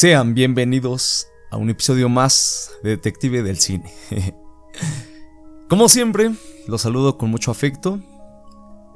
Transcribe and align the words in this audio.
Sean 0.00 0.32
bienvenidos 0.32 1.26
a 1.50 1.56
un 1.56 1.70
episodio 1.70 2.08
más 2.08 2.70
de 2.84 2.90
Detective 2.90 3.42
del 3.42 3.58
Cine. 3.58 3.92
Como 5.68 5.88
siempre, 5.88 6.30
los 6.68 6.82
saludo 6.82 7.18
con 7.18 7.30
mucho 7.30 7.50
afecto, 7.50 7.98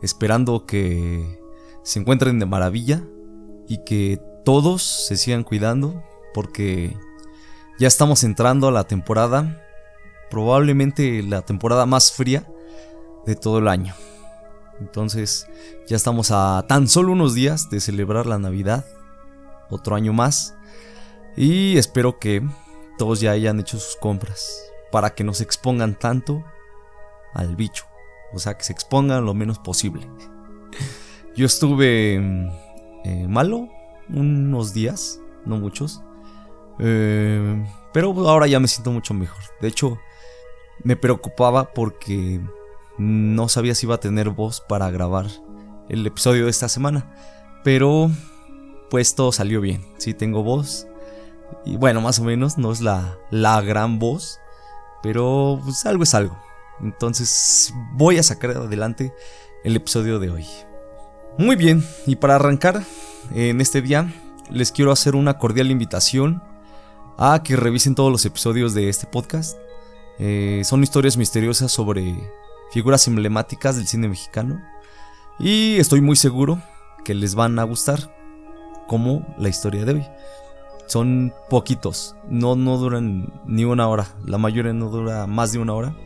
esperando 0.01 0.65
que 0.65 1.41
se 1.83 1.99
encuentren 1.99 2.39
de 2.39 2.47
maravilla 2.47 3.03
y 3.67 3.79
que 3.79 4.23
todos 4.45 4.85
se 4.85 5.17
sigan 5.17 5.43
cuidando, 5.43 6.05
porque 6.35 6.97
ya 7.81 7.89
estamos 7.89 8.23
entrando 8.23 8.69
a 8.69 8.71
la 8.71 8.85
temporada, 8.85 9.61
probablemente 10.31 11.25
la 11.25 11.43
temporada 11.43 11.85
más 11.85 12.13
fría 12.13 12.47
de 13.27 13.35
todo 13.35 13.59
el 13.59 13.67
año. 13.67 13.93
Entonces, 14.79 15.49
ya 15.89 15.97
estamos 15.97 16.31
a 16.31 16.65
tan 16.69 16.87
solo 16.87 17.11
unos 17.11 17.35
días 17.35 17.71
de 17.71 17.81
celebrar 17.81 18.27
la 18.27 18.39
Navidad, 18.39 18.87
otro 19.69 19.97
año 19.97 20.13
más. 20.13 20.55
Y 21.37 21.79
espero 21.79 22.19
que 22.19 22.43
todos 22.99 23.21
ya 23.21 23.33
hayan 23.33 23.61
hecho 23.61 23.79
sus 23.79 23.97
compras 23.97 24.71
para 24.91 25.15
que 25.15 25.25
no 25.25 25.35
se 25.35 25.45
expongan 25.45 25.99
tanto 25.99 26.45
al 27.33 27.57
bicho. 27.57 27.85
O 28.33 28.39
sea, 28.39 28.57
que 28.57 28.65
se 28.65 28.73
expongan 28.73 29.25
lo 29.25 29.35
menos 29.35 29.59
posible. 29.59 30.09
Yo 31.37 31.47
estuve 31.47 32.17
eh, 33.05 33.27
malo 33.29 33.69
unos 34.09 34.75
días, 34.75 35.21
no 35.45 35.57
muchos. 35.57 36.03
Eh, 36.79 37.65
pero 37.93 38.29
ahora 38.29 38.47
ya 38.47 38.61
me 38.61 38.69
siento 38.69 38.91
mucho 38.91 39.15
mejor. 39.15 39.43
De 39.61 39.69
hecho, 39.69 39.99
me 40.83 40.97
preocupaba 40.97 41.73
porque 41.73 42.41
no 42.99 43.49
sabía 43.49 43.75
si 43.75 43.87
iba 43.87 43.95
a 43.95 44.01
tener 44.01 44.31
voz 44.31 44.61
para 44.61 44.91
grabar 44.91 45.27
el 45.89 46.07
episodio 46.07 46.45
de 46.45 46.51
esta 46.51 46.69
semana. 46.69 47.15
Pero 47.65 48.11
pues 48.91 49.15
todo 49.15 49.33
salió 49.33 49.61
bien. 49.61 49.85
Sí 49.99 50.13
tengo 50.15 50.43
voz. 50.43 50.87
Y 51.65 51.77
bueno, 51.77 52.01
más 52.01 52.19
o 52.19 52.25
menos, 52.25 52.59
no 52.59 52.73
es 52.73 52.81
la, 52.81 53.19
la 53.31 53.61
gran 53.61 53.99
voz, 53.99 54.41
pero 55.03 55.61
pues 55.65 55.85
algo 55.87 56.03
es 56.03 56.15
algo. 56.15 56.39
Entonces 56.81 57.73
voy 57.93 58.19
a 58.19 58.23
sacar 58.23 58.51
adelante 58.51 59.15
el 59.65 59.77
episodio 59.77 60.19
de 60.19 60.31
hoy. 60.31 60.47
Muy 61.39 61.57
bien, 61.57 61.85
y 62.07 62.17
para 62.17 62.37
arrancar 62.37 62.83
en 63.35 63.61
este 63.61 63.81
día, 63.81 64.13
les 64.51 64.73
quiero 64.73 64.93
hacer 64.93 65.15
una 65.15 65.39
cordial 65.39 65.71
invitación 65.71 66.43
a 67.19 67.43
que 67.43 67.57
revisen 67.57 67.95
todos 67.95 68.11
los 68.13 68.25
episodios 68.25 68.75
de 68.75 68.89
este 68.89 69.07
podcast. 69.07 69.57
Eh, 70.19 70.63
son 70.65 70.83
historias 70.83 71.17
misteriosas 71.17 71.73
sobre 71.73 72.31
figuras 72.73 73.07
emblemáticas 73.07 73.77
del 73.77 73.87
cine 73.87 74.09
mexicano. 74.09 74.61
Y 75.39 75.77
estoy 75.79 76.01
muy 76.01 76.17
seguro 76.17 76.61
que 77.05 77.15
les 77.15 77.35
van 77.35 77.59
a 77.59 77.65
gustar, 77.65 78.15
como 78.89 79.27
la 79.39 79.49
historia 79.49 79.85
de 79.85 79.93
hoy. 79.95 80.07
Son 80.93 81.33
poquitos, 81.49 82.17
no, 82.29 82.55
no 82.55 82.77
duran 82.77 83.33
ni 83.47 83.65
una 83.65 83.89
hora, 83.89 84.09
la 84.27 84.37
mayoría 84.37 84.75
no 84.75 84.91
dura 84.91 85.27
más 85.27 85.51
de 85.51 85.59
una 85.59 85.73
hora. 85.73 85.97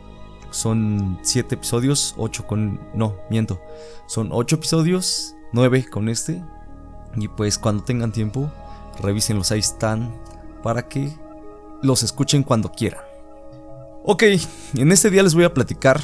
Son 0.49 1.19
siete 1.23 1.55
episodios, 1.55 2.15
ocho 2.15 2.47
con... 2.47 2.79
No, 2.93 3.17
miento. 3.29 3.59
Son 4.05 4.29
ocho 4.31 4.55
episodios, 4.55 5.35
nueve 5.51 5.85
con 5.89 6.07
este. 6.07 6.41
Y 7.17 7.27
pues 7.27 7.57
cuando 7.57 7.83
tengan 7.83 8.13
tiempo, 8.13 8.49
revísenlos, 9.01 9.51
ahí 9.51 9.59
están, 9.59 10.15
para 10.63 10.87
que 10.87 11.13
los 11.81 12.01
escuchen 12.01 12.43
cuando 12.43 12.71
quieran. 12.71 13.03
Ok, 14.05 14.23
en 14.75 14.91
este 14.93 15.09
día 15.09 15.21
les 15.21 15.35
voy 15.35 15.43
a 15.43 15.53
platicar 15.53 15.99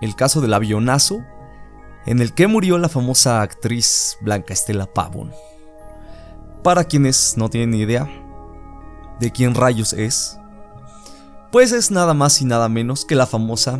el 0.00 0.16
caso 0.16 0.40
del 0.40 0.54
avionazo 0.54 1.20
en 2.06 2.20
el 2.20 2.34
que 2.34 2.48
murió 2.48 2.76
la 2.78 2.88
famosa 2.88 3.40
actriz 3.40 4.18
Blanca 4.20 4.52
Estela 4.52 4.92
Pavón. 4.92 5.30
Para 6.66 6.82
quienes 6.82 7.36
no 7.36 7.48
tienen 7.48 7.70
ni 7.70 7.78
idea 7.82 8.10
de 9.20 9.30
quién 9.30 9.54
rayos 9.54 9.92
es, 9.92 10.36
pues 11.52 11.70
es 11.70 11.92
nada 11.92 12.12
más 12.12 12.42
y 12.42 12.44
nada 12.44 12.68
menos 12.68 13.04
que 13.04 13.14
la 13.14 13.28
famosa 13.28 13.78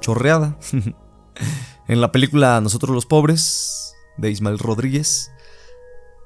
chorreada. 0.00 0.58
en 1.88 2.00
la 2.02 2.12
película 2.12 2.60
Nosotros 2.60 2.94
los 2.94 3.06
Pobres, 3.06 3.94
de 4.18 4.30
Ismael 4.30 4.58
Rodríguez. 4.58 5.30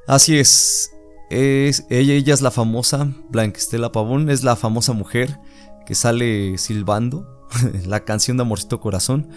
Así 0.09 0.37
es, 0.37 0.91
es 1.31 1.87
ella, 1.91 2.15
ella 2.15 2.35
es 2.35 2.41
la 2.41 2.51
famosa 2.51 3.07
Blanca 3.29 3.59
Estela 3.61 3.93
Pavón, 3.93 4.31
es 4.31 4.43
la 4.43 4.57
famosa 4.57 4.93
mujer 4.93 5.39
que 5.87 5.95
sale 5.95 6.59
silbando 6.59 7.47
la 7.87 8.01
canción 8.01 8.37
de 8.37 8.41
Amorcito 8.41 8.81
Corazón 8.81 9.29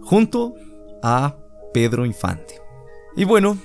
junto 0.00 0.54
a 1.02 1.34
Pedro 1.74 2.06
Infante. 2.06 2.60
Y 3.16 3.24
bueno, 3.24 3.58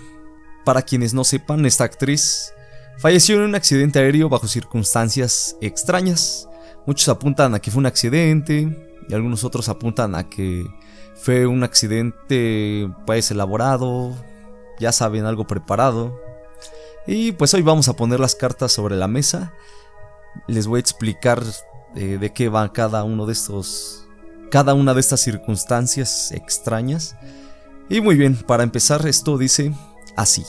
para 0.66 0.82
quienes 0.82 1.14
no 1.14 1.24
sepan, 1.24 1.68
esta 1.68 1.84
actriz 1.84 2.55
Falleció 2.98 3.36
en 3.36 3.42
un 3.42 3.56
accidente 3.56 4.00
aéreo 4.00 4.30
bajo 4.30 4.48
circunstancias 4.48 5.58
extrañas. 5.62 6.48
Muchos 6.86 7.10
apuntan 7.10 7.54
a 7.54 7.60
que 7.60 7.72
fue 7.72 7.80
un 7.80 7.86
accidente 7.86 8.96
y 9.08 9.14
algunos 9.14 9.44
otros 9.44 9.68
apuntan 9.70 10.16
a 10.16 10.30
que 10.30 10.66
fue 11.16 11.46
un 11.46 11.64
accidente 11.64 12.90
pues 13.06 13.32
elaborado, 13.32 14.16
ya 14.80 14.92
saben, 14.92 15.26
algo 15.26 15.46
preparado. 15.46 16.18
Y 17.06 17.34
pues 17.34 17.54
hoy 17.54 17.62
vamos 17.62 17.88
a 17.90 17.96
poner 17.96 18.20
las 18.20 18.36
cartas 18.36 18.72
sobre 18.72 18.96
la 18.96 19.08
mesa. 19.08 19.54
Les 20.48 20.68
voy 20.68 20.78
a 20.78 20.82
explicar 20.82 21.44
eh, 21.96 22.18
de 22.20 22.34
qué 22.34 22.50
va 22.50 22.72
cada 22.72 23.04
uno 23.04 23.26
de 23.26 23.34
estos 23.34 24.02
cada 24.52 24.74
una 24.74 24.94
de 24.94 25.02
estas 25.02 25.20
circunstancias 25.20 26.32
extrañas. 26.32 27.18
Y 27.90 28.00
muy 28.00 28.16
bien, 28.16 28.36
para 28.36 28.64
empezar 28.64 29.06
esto 29.06 29.38
dice 29.38 29.74
así. 30.16 30.46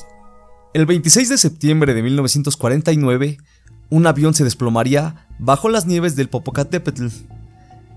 El 0.77 0.85
26 0.85 1.31
de 1.31 1.39
septiembre 1.39 1.95
de 1.95 2.03
1949, 2.03 3.39
un 3.89 4.07
avión 4.07 4.35
se 4.35 4.45
desplomaría 4.45 5.27
bajo 5.39 5.71
las 5.71 5.87
nieves 5.87 6.17
del 6.17 6.29
Popocatépetl. 6.29 7.07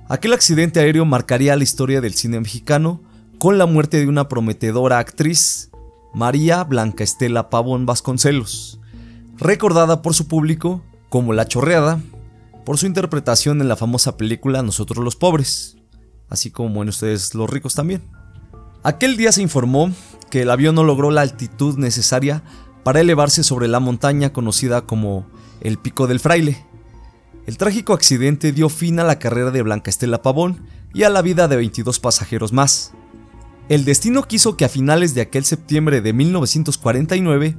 Aquel 0.08 0.32
accidente 0.32 0.80
aéreo 0.80 1.04
marcaría 1.04 1.58
la 1.58 1.64
historia 1.64 2.00
del 2.00 2.14
cine 2.14 2.40
mexicano 2.40 3.02
con 3.38 3.58
la 3.58 3.66
muerte 3.66 3.98
de 3.98 4.08
una 4.08 4.30
prometedora 4.30 4.98
actriz, 4.98 5.72
María 6.14 6.64
Blanca 6.64 7.04
Estela 7.04 7.50
Pavón 7.50 7.86
Vasconcelos, 7.86 8.80
recordada 9.38 10.02
por 10.02 10.14
su 10.14 10.30
público 10.30 10.82
como 11.10 11.34
La 11.34 11.50
Chorreada, 11.50 12.00
por 12.64 12.78
su 12.78 12.86
interpretación 12.86 13.60
en 13.60 13.68
la 13.68 13.76
famosa 13.76 14.16
película 14.16 14.64
Nosotros 14.64 15.04
los 15.04 15.18
Pobres, 15.18 15.76
así 16.30 16.50
como 16.50 16.82
en 16.82 16.88
Ustedes 16.88 17.36
los 17.36 17.50
Ricos 17.50 17.76
también. 17.76 18.04
Aquel 18.84 19.18
día 19.18 19.34
se 19.34 19.42
informó 19.42 19.92
que 20.30 20.44
el 20.44 20.50
avión 20.50 20.76
no 20.76 20.86
logró 20.86 21.12
la 21.12 21.22
altitud 21.22 21.78
necesaria 21.78 22.42
para 22.84 23.02
elevarse 23.02 23.44
sobre 23.44 23.68
la 23.68 23.80
montaña 23.80 24.34
conocida 24.34 24.82
como 24.82 25.28
el 25.62 25.78
Pico 25.78 26.08
del 26.08 26.20
Fraile. 26.20 26.66
El 27.46 27.58
trágico 27.58 27.94
accidente 27.94 28.52
dio 28.52 28.70
fin 28.70 29.00
a 29.00 29.04
la 29.04 29.20
carrera 29.20 29.52
de 29.52 29.62
Blanca 29.62 29.90
Estela 29.90 30.22
Pavón 30.22 30.64
y 30.94 31.04
a 31.04 31.10
la 31.10 31.22
vida 31.22 31.48
de 31.48 31.56
22 31.56 32.00
pasajeros 32.00 32.54
más. 32.54 32.94
El 33.70 33.86
destino 33.86 34.24
quiso 34.24 34.58
que 34.58 34.66
a 34.66 34.70
finales 34.70 35.14
de 35.14 35.22
aquel 35.22 35.46
septiembre 35.46 36.02
de 36.02 36.14
1949, 36.14 37.56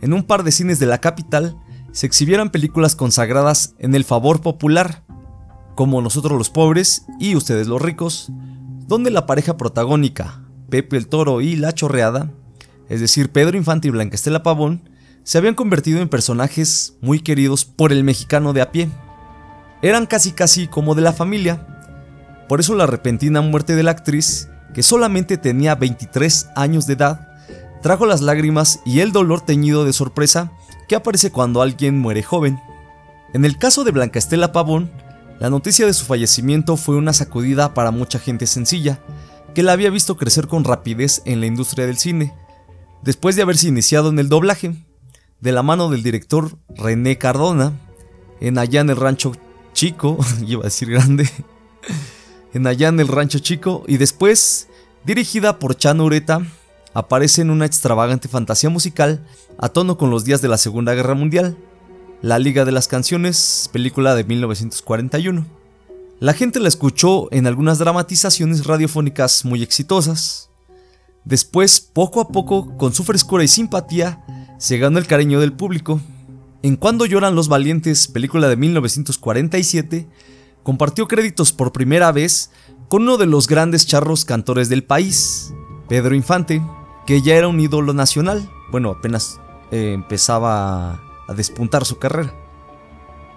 en 0.00 0.12
un 0.12 0.22
par 0.22 0.42
de 0.42 0.52
cines 0.52 0.78
de 0.78 0.86
la 0.86 1.00
capital, 1.00 1.56
se 1.92 2.06
exhibieran 2.06 2.50
películas 2.50 2.96
consagradas 2.96 3.74
en 3.78 3.94
el 3.94 4.04
favor 4.04 4.40
popular, 4.40 5.04
como 5.74 6.00
Nosotros 6.00 6.38
los 6.38 6.50
pobres 6.50 7.06
y 7.20 7.36
Ustedes 7.36 7.66
los 7.66 7.82
ricos, 7.82 8.30
donde 8.86 9.10
la 9.10 9.26
pareja 9.26 9.56
protagónica, 9.56 10.44
Pepe 10.70 10.96
el 10.96 11.08
Toro 11.08 11.40
y 11.40 11.56
La 11.56 11.72
Chorreada, 11.72 12.32
es 12.88 13.00
decir, 13.00 13.30
Pedro 13.30 13.56
Infante 13.56 13.88
y 13.88 13.90
Blanca 13.90 14.14
Estela 14.14 14.42
Pavón, 14.42 14.88
se 15.22 15.38
habían 15.38 15.54
convertido 15.54 16.00
en 16.00 16.08
personajes 16.08 16.96
muy 17.00 17.20
queridos 17.20 17.64
por 17.64 17.92
el 17.92 18.04
mexicano 18.04 18.52
de 18.52 18.60
a 18.60 18.72
pie. 18.72 18.90
Eran 19.82 20.06
casi 20.06 20.32
casi 20.32 20.66
como 20.66 20.94
de 20.94 21.02
la 21.02 21.12
familia. 21.12 21.66
Por 22.48 22.60
eso 22.60 22.74
la 22.74 22.86
repentina 22.86 23.40
muerte 23.40 23.74
de 23.74 23.82
la 23.82 23.92
actriz, 23.92 24.48
que 24.74 24.82
solamente 24.82 25.38
tenía 25.38 25.74
23 25.74 26.48
años 26.56 26.86
de 26.86 26.94
edad, 26.94 27.28
trajo 27.82 28.06
las 28.06 28.20
lágrimas 28.20 28.80
y 28.84 29.00
el 29.00 29.12
dolor 29.12 29.40
teñido 29.40 29.84
de 29.84 29.92
sorpresa 29.92 30.52
que 30.88 30.96
aparece 30.96 31.30
cuando 31.30 31.62
alguien 31.62 31.98
muere 31.98 32.22
joven. 32.22 32.60
En 33.32 33.44
el 33.44 33.58
caso 33.58 33.84
de 33.84 33.90
Blanca 33.90 34.18
Estela 34.18 34.52
Pavón, 34.52 34.90
la 35.40 35.50
noticia 35.50 35.86
de 35.86 35.94
su 35.94 36.04
fallecimiento 36.04 36.76
fue 36.76 36.96
una 36.96 37.12
sacudida 37.12 37.74
para 37.74 37.90
mucha 37.90 38.18
gente 38.18 38.46
sencilla, 38.46 39.00
que 39.54 39.62
la 39.62 39.72
había 39.72 39.90
visto 39.90 40.16
crecer 40.16 40.48
con 40.48 40.64
rapidez 40.64 41.22
en 41.24 41.40
la 41.40 41.46
industria 41.46 41.86
del 41.86 41.96
cine, 41.96 42.34
después 43.04 43.36
de 43.36 43.42
haberse 43.42 43.68
iniciado 43.68 44.08
en 44.08 44.18
el 44.18 44.28
doblaje, 44.28 44.74
de 45.40 45.52
la 45.52 45.62
mano 45.62 45.90
del 45.90 46.02
director 46.02 46.56
René 46.70 47.18
Cardona, 47.18 47.72
en 48.40 48.58
Allá 48.58 48.80
en 48.80 48.90
el 48.90 48.96
Rancho 48.96 49.32
Chico, 49.74 50.18
iba 50.46 50.62
a 50.62 50.64
decir 50.64 50.90
grande, 50.90 51.28
en 52.54 52.66
Allá 52.66 52.88
en 52.88 52.98
el 52.98 53.08
Rancho 53.08 53.38
Chico, 53.38 53.84
y 53.86 53.98
después, 53.98 54.68
dirigida 55.04 55.58
por 55.58 55.76
Chano 55.76 56.04
Ureta, 56.04 56.40
aparece 56.94 57.42
en 57.42 57.50
una 57.50 57.66
extravagante 57.66 58.28
fantasía 58.28 58.70
musical 58.70 59.26
a 59.58 59.68
tono 59.68 59.98
con 59.98 60.10
los 60.10 60.24
días 60.24 60.40
de 60.40 60.48
la 60.48 60.58
Segunda 60.58 60.94
Guerra 60.94 61.14
Mundial, 61.14 61.56
La 62.22 62.38
Liga 62.38 62.64
de 62.64 62.72
las 62.72 62.88
Canciones, 62.88 63.68
película 63.72 64.14
de 64.14 64.24
1941. 64.24 65.44
La 66.20 66.32
gente 66.32 66.58
la 66.60 66.68
escuchó 66.68 67.28
en 67.32 67.46
algunas 67.46 67.78
dramatizaciones 67.78 68.64
radiofónicas 68.64 69.44
muy 69.44 69.62
exitosas, 69.62 70.48
Después, 71.24 71.80
poco 71.80 72.20
a 72.20 72.28
poco, 72.28 72.76
con 72.76 72.92
su 72.92 73.02
frescura 73.04 73.44
y 73.44 73.48
simpatía, 73.48 74.24
se 74.58 74.78
ganó 74.78 74.98
el 74.98 75.06
cariño 75.06 75.40
del 75.40 75.52
público. 75.52 76.00
En 76.62 76.76
Cuando 76.76 77.06
lloran 77.06 77.34
los 77.34 77.48
valientes, 77.48 78.08
película 78.08 78.48
de 78.48 78.56
1947, 78.56 80.06
compartió 80.62 81.08
créditos 81.08 81.52
por 81.52 81.72
primera 81.72 82.12
vez 82.12 82.50
con 82.88 83.02
uno 83.02 83.16
de 83.16 83.26
los 83.26 83.46
grandes 83.46 83.86
charros 83.86 84.24
cantores 84.24 84.68
del 84.68 84.84
país, 84.84 85.52
Pedro 85.88 86.14
Infante, 86.14 86.62
que 87.06 87.22
ya 87.22 87.34
era 87.34 87.48
un 87.48 87.60
ídolo 87.60 87.92
nacional. 87.92 88.48
Bueno, 88.70 88.90
apenas 88.90 89.40
eh, 89.70 89.92
empezaba 89.94 91.00
a 91.26 91.34
despuntar 91.34 91.84
su 91.84 91.98
carrera. 91.98 92.34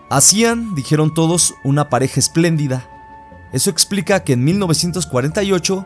Hacían, 0.09 0.75
dijeron 0.75 1.13
todos, 1.13 1.53
una 1.63 1.89
pareja 1.89 2.19
espléndida. 2.19 2.89
Eso 3.51 3.69
explica 3.69 4.23
que 4.23 4.33
en 4.33 4.43
1948 4.43 5.85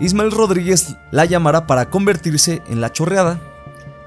Ismael 0.00 0.32
Rodríguez 0.32 0.96
la 1.10 1.24
llamara 1.26 1.66
para 1.66 1.90
convertirse 1.90 2.62
en 2.66 2.80
La 2.80 2.92
Chorreada, 2.92 3.40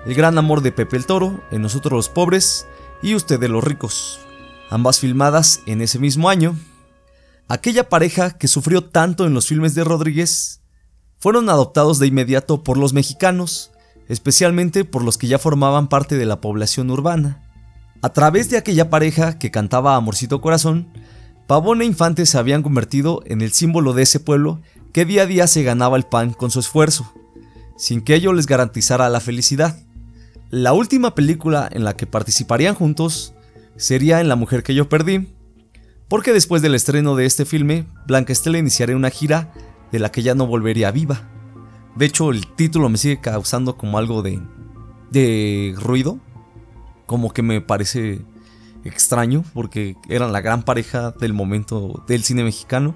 el 0.06 0.14
gran 0.14 0.38
amor 0.38 0.62
de 0.62 0.72
Pepe 0.72 0.98
el 0.98 1.06
Toro, 1.06 1.42
en 1.52 1.62
Nosotros 1.62 1.94
los 1.94 2.10
Pobres 2.10 2.68
y 3.02 3.16
Usted 3.16 3.40
de 3.40 3.48
los 3.48 3.64
Ricos, 3.64 4.20
ambas 4.70 5.00
filmadas 5.00 5.62
en 5.68 5.82
ese 5.82 6.00
mismo 6.00 6.30
año. 6.30 6.56
Aquella 7.48 7.88
pareja 7.88 8.32
que 8.32 8.48
sufrió 8.48 8.84
tanto 8.84 9.26
en 9.26 9.34
los 9.34 9.48
filmes 9.48 9.76
de 9.76 9.84
Rodríguez 9.84 10.62
fueron 11.20 11.50
adoptados 11.50 12.00
de 12.00 12.08
inmediato 12.08 12.64
por 12.64 12.78
los 12.78 12.94
mexicanos, 12.94 13.72
especialmente 14.10 14.86
por 14.86 15.04
los 15.04 15.18
que 15.18 15.28
ya 15.28 15.40
formaban 15.40 15.88
parte 15.88 16.18
de 16.18 16.26
la 16.26 16.42
población 16.42 16.90
urbana. 16.90 17.42
A 18.02 18.10
través 18.10 18.50
de 18.50 18.58
aquella 18.58 18.90
pareja 18.90 19.40
que 19.40 19.52
cantaba 19.52 19.96
Amorcito 19.96 20.42
Corazón, 20.42 20.92
Pavón 21.48 21.82
e 21.82 21.86
Infante 21.86 22.26
se 22.26 22.38
habían 22.38 22.64
convertido 22.64 23.22
en 23.26 23.42
el 23.42 23.52
símbolo 23.52 23.94
de 23.94 24.04
ese 24.04 24.20
pueblo 24.20 24.62
que 24.96 25.04
día 25.04 25.24
a 25.24 25.26
día 25.26 25.46
se 25.46 25.62
ganaba 25.62 25.98
el 25.98 26.06
pan 26.06 26.32
con 26.32 26.52
su 26.52 26.62
esfuerzo, 26.62 27.12
sin 27.76 28.02
que 28.02 28.16
ello 28.16 28.32
les 28.32 28.46
garantizara 28.46 29.10
la 29.10 29.20
felicidad. 29.20 29.78
La 30.52 30.72
última 30.72 31.16
película 31.16 31.68
en 31.70 31.84
la 31.84 31.98
que 31.98 32.08
participarían 32.08 32.76
juntos 32.76 33.34
sería 33.76 34.22
En 34.22 34.30
La 34.30 34.38
mujer 34.38 34.64
que 34.64 34.74
yo 34.74 34.88
perdí, 34.88 35.28
porque 36.08 36.32
después 36.32 36.62
del 36.62 36.76
estreno 36.76 37.18
de 37.18 37.26
este 37.26 37.44
filme, 37.44 37.86
Blanca 38.08 38.32
Estela 38.32 38.58
iniciaría 38.58 38.96
una 38.96 39.10
gira 39.10 39.52
de 39.92 40.00
la 40.00 40.14
que 40.14 40.24
ya 40.24 40.34
no 40.34 40.48
volvería 40.48 40.92
viva. 40.92 41.30
De 41.98 42.06
hecho, 42.06 42.32
el 42.32 42.48
título 42.56 42.88
me 42.88 42.98
sigue 42.98 43.20
causando 43.20 43.76
como 43.76 43.98
algo 43.98 44.22
de, 44.22 44.42
de 45.12 45.76
ruido, 45.78 46.22
como 47.06 47.34
que 47.34 47.42
me 47.42 47.60
parece 47.60 48.22
extraño, 48.86 49.44
porque 49.54 49.98
eran 50.08 50.32
la 50.32 50.40
gran 50.40 50.64
pareja 50.64 51.12
del 51.12 51.34
momento 51.34 52.02
del 52.08 52.24
cine 52.24 52.46
mexicano. 52.46 52.96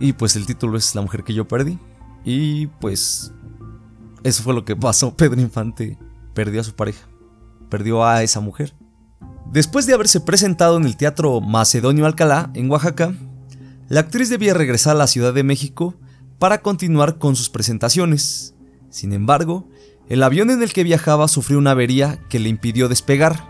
Y 0.00 0.14
pues 0.14 0.34
el 0.34 0.46
título 0.46 0.78
es 0.78 0.94
La 0.94 1.02
mujer 1.02 1.22
que 1.22 1.34
yo 1.34 1.46
perdí. 1.46 1.78
Y 2.24 2.66
pues 2.66 3.32
eso 4.24 4.42
fue 4.42 4.54
lo 4.54 4.64
que 4.64 4.74
pasó. 4.74 5.14
Pedro 5.16 5.40
Infante 5.40 5.98
perdió 6.34 6.62
a 6.62 6.64
su 6.64 6.74
pareja. 6.74 7.06
Perdió 7.68 8.04
a 8.04 8.22
esa 8.22 8.40
mujer. 8.40 8.74
Después 9.52 9.86
de 9.86 9.94
haberse 9.94 10.20
presentado 10.20 10.78
en 10.78 10.84
el 10.84 10.96
Teatro 10.96 11.40
Macedonio 11.40 12.06
Alcalá, 12.06 12.50
en 12.54 12.70
Oaxaca, 12.70 13.14
la 13.88 14.00
actriz 14.00 14.30
debía 14.30 14.54
regresar 14.54 14.96
a 14.96 14.98
la 14.98 15.06
Ciudad 15.06 15.34
de 15.34 15.42
México 15.42 15.94
para 16.38 16.62
continuar 16.62 17.18
con 17.18 17.36
sus 17.36 17.50
presentaciones. 17.50 18.54
Sin 18.88 19.12
embargo, 19.12 19.68
el 20.08 20.22
avión 20.22 20.50
en 20.50 20.62
el 20.62 20.72
que 20.72 20.84
viajaba 20.84 21.28
sufrió 21.28 21.58
una 21.58 21.72
avería 21.72 22.20
que 22.28 22.38
le 22.38 22.48
impidió 22.48 22.88
despegar. 22.88 23.44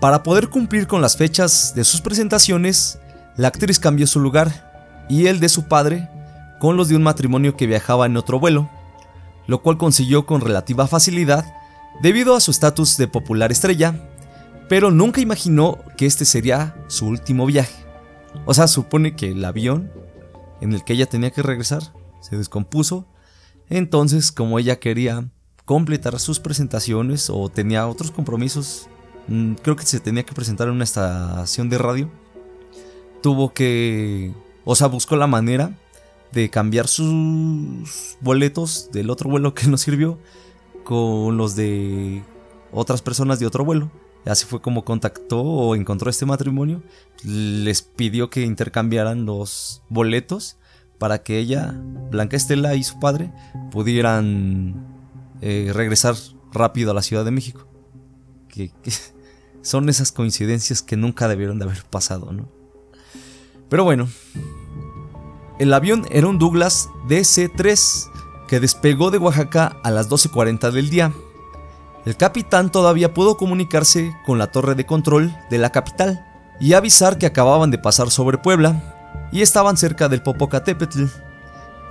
Para 0.00 0.22
poder 0.22 0.48
cumplir 0.48 0.86
con 0.86 1.00
las 1.00 1.16
fechas 1.16 1.74
de 1.74 1.84
sus 1.84 2.00
presentaciones, 2.00 2.98
la 3.36 3.48
actriz 3.48 3.78
cambió 3.78 4.06
su 4.06 4.20
lugar 4.20 4.73
y 5.08 5.26
el 5.26 5.40
de 5.40 5.48
su 5.48 5.64
padre 5.68 6.08
con 6.58 6.76
los 6.76 6.88
de 6.88 6.96
un 6.96 7.02
matrimonio 7.02 7.56
que 7.56 7.66
viajaba 7.66 8.06
en 8.06 8.16
otro 8.16 8.40
vuelo, 8.40 8.70
lo 9.46 9.62
cual 9.62 9.76
consiguió 9.76 10.26
con 10.26 10.40
relativa 10.40 10.86
facilidad 10.86 11.44
debido 12.00 12.34
a 12.34 12.40
su 12.40 12.50
estatus 12.50 12.96
de 12.96 13.08
popular 13.08 13.52
estrella, 13.52 13.94
pero 14.68 14.90
nunca 14.90 15.20
imaginó 15.20 15.78
que 15.96 16.06
este 16.06 16.24
sería 16.24 16.74
su 16.88 17.06
último 17.06 17.46
viaje. 17.46 17.84
O 18.46 18.54
sea, 18.54 18.66
supone 18.66 19.14
que 19.14 19.30
el 19.30 19.44
avión 19.44 19.92
en 20.60 20.72
el 20.72 20.84
que 20.84 20.94
ella 20.94 21.06
tenía 21.06 21.30
que 21.30 21.42
regresar 21.42 21.82
se 22.20 22.36
descompuso, 22.36 23.06
entonces 23.68 24.32
como 24.32 24.58
ella 24.58 24.80
quería 24.80 25.28
completar 25.64 26.18
sus 26.18 26.40
presentaciones 26.40 27.30
o 27.30 27.48
tenía 27.48 27.86
otros 27.86 28.10
compromisos, 28.10 28.88
mm, 29.28 29.54
creo 29.54 29.76
que 29.76 29.86
se 29.86 30.00
tenía 30.00 30.24
que 30.24 30.34
presentar 30.34 30.68
en 30.68 30.74
una 30.74 30.84
estación 30.84 31.68
de 31.68 31.78
radio, 31.78 32.10
tuvo 33.22 33.52
que 33.52 34.32
o 34.64 34.74
sea, 34.74 34.86
buscó 34.88 35.16
la 35.16 35.26
manera 35.26 35.72
de 36.32 36.50
cambiar 36.50 36.88
sus 36.88 38.16
boletos 38.20 38.90
del 38.92 39.10
otro 39.10 39.30
vuelo 39.30 39.54
que 39.54 39.68
nos 39.68 39.82
sirvió 39.82 40.18
con 40.84 41.36
los 41.36 41.54
de 41.56 42.22
otras 42.72 43.02
personas 43.02 43.38
de 43.38 43.46
otro 43.46 43.64
vuelo. 43.64 43.90
Así 44.26 44.46
fue 44.46 44.60
como 44.60 44.84
contactó 44.84 45.42
o 45.42 45.74
encontró 45.74 46.10
este 46.10 46.26
matrimonio. 46.26 46.82
Les 47.24 47.82
pidió 47.82 48.30
que 48.30 48.42
intercambiaran 48.42 49.26
los 49.26 49.82
boletos 49.88 50.56
para 50.98 51.22
que 51.22 51.38
ella, 51.38 51.74
Blanca 52.10 52.36
Estela 52.36 52.74
y 52.74 52.84
su 52.84 52.98
padre 52.98 53.32
pudieran 53.70 54.86
eh, 55.42 55.70
regresar 55.74 56.14
rápido 56.52 56.90
a 56.90 56.94
la 56.94 57.02
Ciudad 57.02 57.24
de 57.24 57.30
México. 57.30 57.68
que 58.48 58.72
son 59.62 59.88
esas 59.88 60.10
coincidencias 60.10 60.82
que 60.82 60.96
nunca 60.96 61.28
debieron 61.28 61.58
de 61.58 61.66
haber 61.66 61.84
pasado, 61.84 62.32
¿no? 62.32 62.48
Pero 63.68 63.84
bueno, 63.84 64.08
el 65.58 65.72
avión 65.72 66.06
era 66.10 66.26
un 66.26 66.38
Douglas 66.38 66.88
DC-3 67.08 68.10
que 68.48 68.60
despegó 68.60 69.10
de 69.10 69.18
Oaxaca 69.18 69.76
a 69.82 69.90
las 69.90 70.08
12.40 70.08 70.70
del 70.70 70.90
día. 70.90 71.12
El 72.04 72.16
capitán 72.16 72.70
todavía 72.70 73.14
pudo 73.14 73.36
comunicarse 73.36 74.14
con 74.26 74.38
la 74.38 74.48
torre 74.48 74.74
de 74.74 74.84
control 74.84 75.34
de 75.50 75.58
la 75.58 75.70
capital 75.70 76.26
y 76.60 76.74
avisar 76.74 77.18
que 77.18 77.26
acababan 77.26 77.70
de 77.70 77.78
pasar 77.78 78.10
sobre 78.10 78.38
Puebla 78.38 78.94
y 79.32 79.42
estaban 79.42 79.76
cerca 79.76 80.08
del 80.08 80.22
Popocatépetl, 80.22 81.04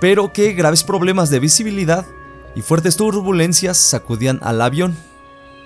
pero 0.00 0.32
que 0.32 0.52
graves 0.52 0.84
problemas 0.84 1.30
de 1.30 1.40
visibilidad 1.40 2.06
y 2.54 2.62
fuertes 2.62 2.96
turbulencias 2.96 3.76
sacudían 3.76 4.38
al 4.42 4.60
avión. 4.62 4.96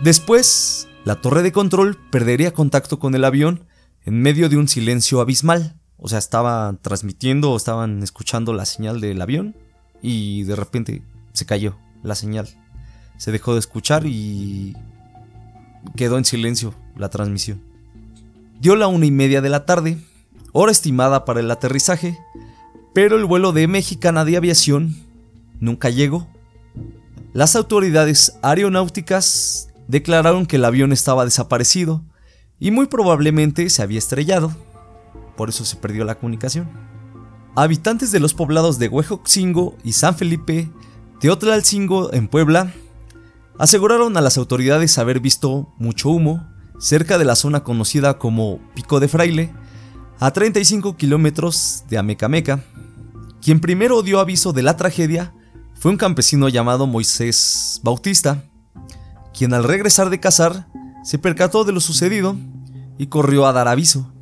Después, 0.00 0.88
la 1.04 1.20
torre 1.20 1.42
de 1.42 1.52
control 1.52 1.98
perdería 2.10 2.52
contacto 2.52 2.98
con 2.98 3.14
el 3.14 3.24
avión 3.24 3.66
en 4.04 4.20
medio 4.22 4.48
de 4.48 4.56
un 4.56 4.68
silencio 4.68 5.20
abismal. 5.20 5.77
O 5.98 6.08
sea, 6.08 6.18
estaban 6.18 6.78
transmitiendo 6.80 7.50
o 7.50 7.56
estaban 7.56 8.02
escuchando 8.02 8.52
la 8.52 8.64
señal 8.64 9.00
del 9.00 9.20
avión 9.20 9.56
y 10.00 10.44
de 10.44 10.56
repente 10.56 11.02
se 11.32 11.44
cayó 11.44 11.76
la 12.02 12.14
señal. 12.14 12.48
Se 13.16 13.32
dejó 13.32 13.54
de 13.54 13.58
escuchar 13.58 14.06
y 14.06 14.76
quedó 15.96 16.16
en 16.18 16.24
silencio 16.24 16.72
la 16.96 17.08
transmisión. 17.08 17.60
Dio 18.60 18.76
la 18.76 18.86
una 18.86 19.06
y 19.06 19.10
media 19.10 19.40
de 19.40 19.48
la 19.48 19.66
tarde, 19.66 19.98
hora 20.52 20.72
estimada 20.72 21.24
para 21.24 21.40
el 21.40 21.50
aterrizaje, 21.50 22.16
pero 22.94 23.16
el 23.16 23.24
vuelo 23.24 23.52
de 23.52 23.66
Mexicana 23.66 24.24
de 24.24 24.36
Aviación 24.36 24.96
nunca 25.60 25.90
llegó. 25.90 26.28
Las 27.32 27.56
autoridades 27.56 28.38
aeronáuticas 28.42 29.68
declararon 29.88 30.46
que 30.46 30.56
el 30.56 30.64
avión 30.64 30.92
estaba 30.92 31.24
desaparecido 31.24 32.04
y 32.60 32.70
muy 32.70 32.86
probablemente 32.86 33.68
se 33.70 33.82
había 33.82 33.98
estrellado 33.98 34.54
por 35.38 35.48
eso 35.48 35.64
se 35.64 35.76
perdió 35.76 36.04
la 36.04 36.16
comunicación. 36.16 36.68
Habitantes 37.54 38.10
de 38.10 38.20
los 38.20 38.34
poblados 38.34 38.78
de 38.78 38.88
Huejoxingo 38.88 39.76
y 39.84 39.92
San 39.92 40.16
Felipe, 40.16 40.70
Teotlalcingo 41.20 42.12
en 42.12 42.28
Puebla, 42.28 42.74
aseguraron 43.56 44.16
a 44.16 44.20
las 44.20 44.36
autoridades 44.36 44.98
haber 44.98 45.20
visto 45.20 45.72
mucho 45.78 46.10
humo 46.10 46.46
cerca 46.78 47.18
de 47.18 47.24
la 47.24 47.36
zona 47.36 47.62
conocida 47.62 48.18
como 48.18 48.58
Pico 48.74 49.00
de 49.00 49.08
Fraile, 49.08 49.54
a 50.20 50.32
35 50.32 50.96
kilómetros 50.96 51.84
de 51.88 51.98
Amecameca. 51.98 52.64
Quien 53.40 53.60
primero 53.60 54.02
dio 54.02 54.18
aviso 54.18 54.52
de 54.52 54.62
la 54.62 54.76
tragedia 54.76 55.32
fue 55.74 55.92
un 55.92 55.96
campesino 55.96 56.48
llamado 56.48 56.88
Moisés 56.88 57.80
Bautista, 57.84 58.42
quien 59.32 59.54
al 59.54 59.62
regresar 59.62 60.10
de 60.10 60.18
cazar 60.18 60.66
se 61.04 61.18
percató 61.18 61.62
de 61.62 61.72
lo 61.72 61.80
sucedido 61.80 62.36
y 62.98 63.06
corrió 63.06 63.46
a 63.46 63.52
dar 63.52 63.68
aviso. 63.68 64.12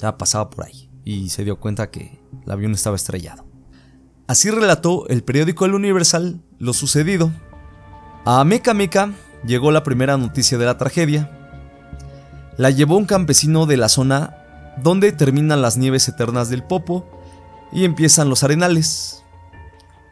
Ya 0.00 0.16
pasaba 0.18 0.50
por 0.50 0.64
ahí 0.64 0.90
y 1.04 1.28
se 1.30 1.44
dio 1.44 1.58
cuenta 1.58 1.90
que 1.90 2.20
el 2.44 2.50
avión 2.50 2.72
estaba 2.72 2.96
estrellado. 2.96 3.46
Así 4.26 4.50
relató 4.50 5.06
el 5.08 5.22
periódico 5.22 5.64
El 5.64 5.74
Universal 5.74 6.42
lo 6.58 6.72
sucedido. 6.72 7.32
A 8.24 8.42
Meca 8.44 8.74
Meca 8.74 9.12
llegó 9.46 9.70
la 9.70 9.84
primera 9.84 10.16
noticia 10.16 10.58
de 10.58 10.66
la 10.66 10.78
tragedia. 10.78 11.30
La 12.56 12.70
llevó 12.70 12.96
un 12.96 13.04
campesino 13.04 13.66
de 13.66 13.76
la 13.76 13.88
zona 13.88 14.36
donde 14.82 15.12
terminan 15.12 15.62
las 15.62 15.76
nieves 15.76 16.08
eternas 16.08 16.48
del 16.50 16.64
Popo 16.64 17.06
y 17.72 17.84
empiezan 17.84 18.28
los 18.28 18.42
arenales. 18.42 19.22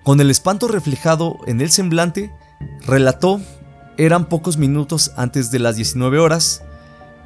Con 0.04 0.20
el 0.20 0.30
espanto 0.30 0.68
reflejado 0.68 1.38
en 1.46 1.60
el 1.60 1.70
semblante, 1.70 2.32
relató, 2.86 3.40
eran 3.96 4.26
pocos 4.26 4.58
minutos 4.58 5.12
antes 5.16 5.50
de 5.50 5.58
las 5.58 5.76
19 5.76 6.18
horas, 6.18 6.62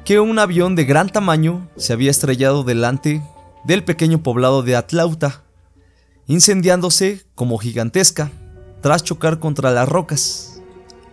que 0.05 0.19
un 0.19 0.39
avión 0.39 0.75
de 0.75 0.85
gran 0.85 1.09
tamaño 1.09 1.67
se 1.75 1.93
había 1.93 2.11
estrellado 2.11 2.63
delante 2.63 3.21
del 3.63 3.83
pequeño 3.83 4.23
poblado 4.23 4.63
de 4.63 4.75
Atlauta, 4.75 5.43
incendiándose 6.27 7.23
como 7.35 7.57
gigantesca 7.57 8.31
tras 8.81 9.03
chocar 9.03 9.39
contra 9.39 9.71
las 9.71 9.87
rocas. 9.87 10.61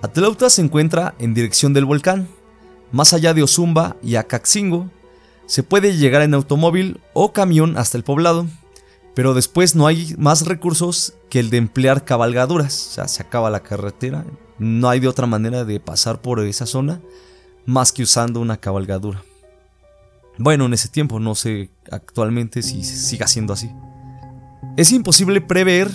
Atlauta 0.02 0.50
se 0.50 0.62
encuentra 0.62 1.14
en 1.18 1.34
dirección 1.34 1.72
del 1.72 1.84
volcán, 1.84 2.28
Más 2.92 3.12
allá 3.12 3.34
de 3.34 3.42
Ozumba 3.42 3.96
y 4.00 4.14
Acaxingo, 4.14 4.88
se 5.46 5.64
puede 5.64 5.96
llegar 5.96 6.22
en 6.22 6.34
automóvil 6.34 7.00
o 7.14 7.32
camión 7.32 7.76
hasta 7.76 7.98
el 7.98 8.04
poblado, 8.04 8.46
pero 9.14 9.34
después 9.34 9.74
no 9.74 9.86
hay 9.86 10.14
más 10.18 10.46
recursos 10.46 11.14
que 11.28 11.40
el 11.40 11.50
de 11.50 11.56
emplear 11.56 12.04
cabalgaduras, 12.04 12.88
o 12.88 12.90
sea, 12.92 13.08
se 13.08 13.22
acaba 13.22 13.50
la 13.50 13.64
carretera, 13.64 14.24
no 14.58 14.88
hay 14.88 15.00
de 15.00 15.08
otra 15.08 15.26
manera 15.26 15.64
de 15.64 15.80
pasar 15.80 16.22
por 16.22 16.40
esa 16.40 16.66
zona 16.66 17.00
más 17.66 17.92
que 17.92 18.02
usando 18.02 18.40
una 18.40 18.56
cabalgadura. 18.56 19.23
Bueno, 20.38 20.66
en 20.66 20.75
ese 20.75 20.88
tiempo, 20.88 21.18
no 21.18 21.35
sé 21.35 21.70
actualmente 21.90 22.62
si 22.62 22.85
siga 22.85 23.26
siendo 23.26 23.52
así. 23.52 23.70
Es 24.76 24.92
imposible 24.92 25.40
prever 25.40 25.90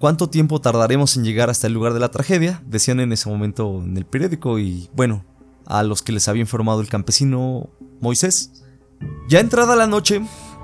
cuánto 0.00 0.28
tiempo 0.28 0.60
tardaremos 0.60 1.16
en 1.16 1.24
llegar 1.24 1.50
hasta 1.50 1.66
el 1.66 1.72
lugar 1.72 1.94
de 1.94 2.00
la 2.00 2.10
tragedia, 2.10 2.62
decían 2.66 3.00
en 3.00 3.12
ese 3.12 3.28
momento 3.28 3.80
en 3.82 3.96
el 3.96 4.04
periódico 4.04 4.58
y 4.58 4.90
bueno, 4.94 5.24
a 5.66 5.82
los 5.82 6.02
que 6.02 6.12
les 6.12 6.28
había 6.28 6.42
informado 6.42 6.80
el 6.80 6.88
campesino 6.88 7.70
Moisés. 8.00 8.64
Ya 9.28 9.40
entrada 9.40 9.76
la 9.76 9.86
noche, 9.86 10.20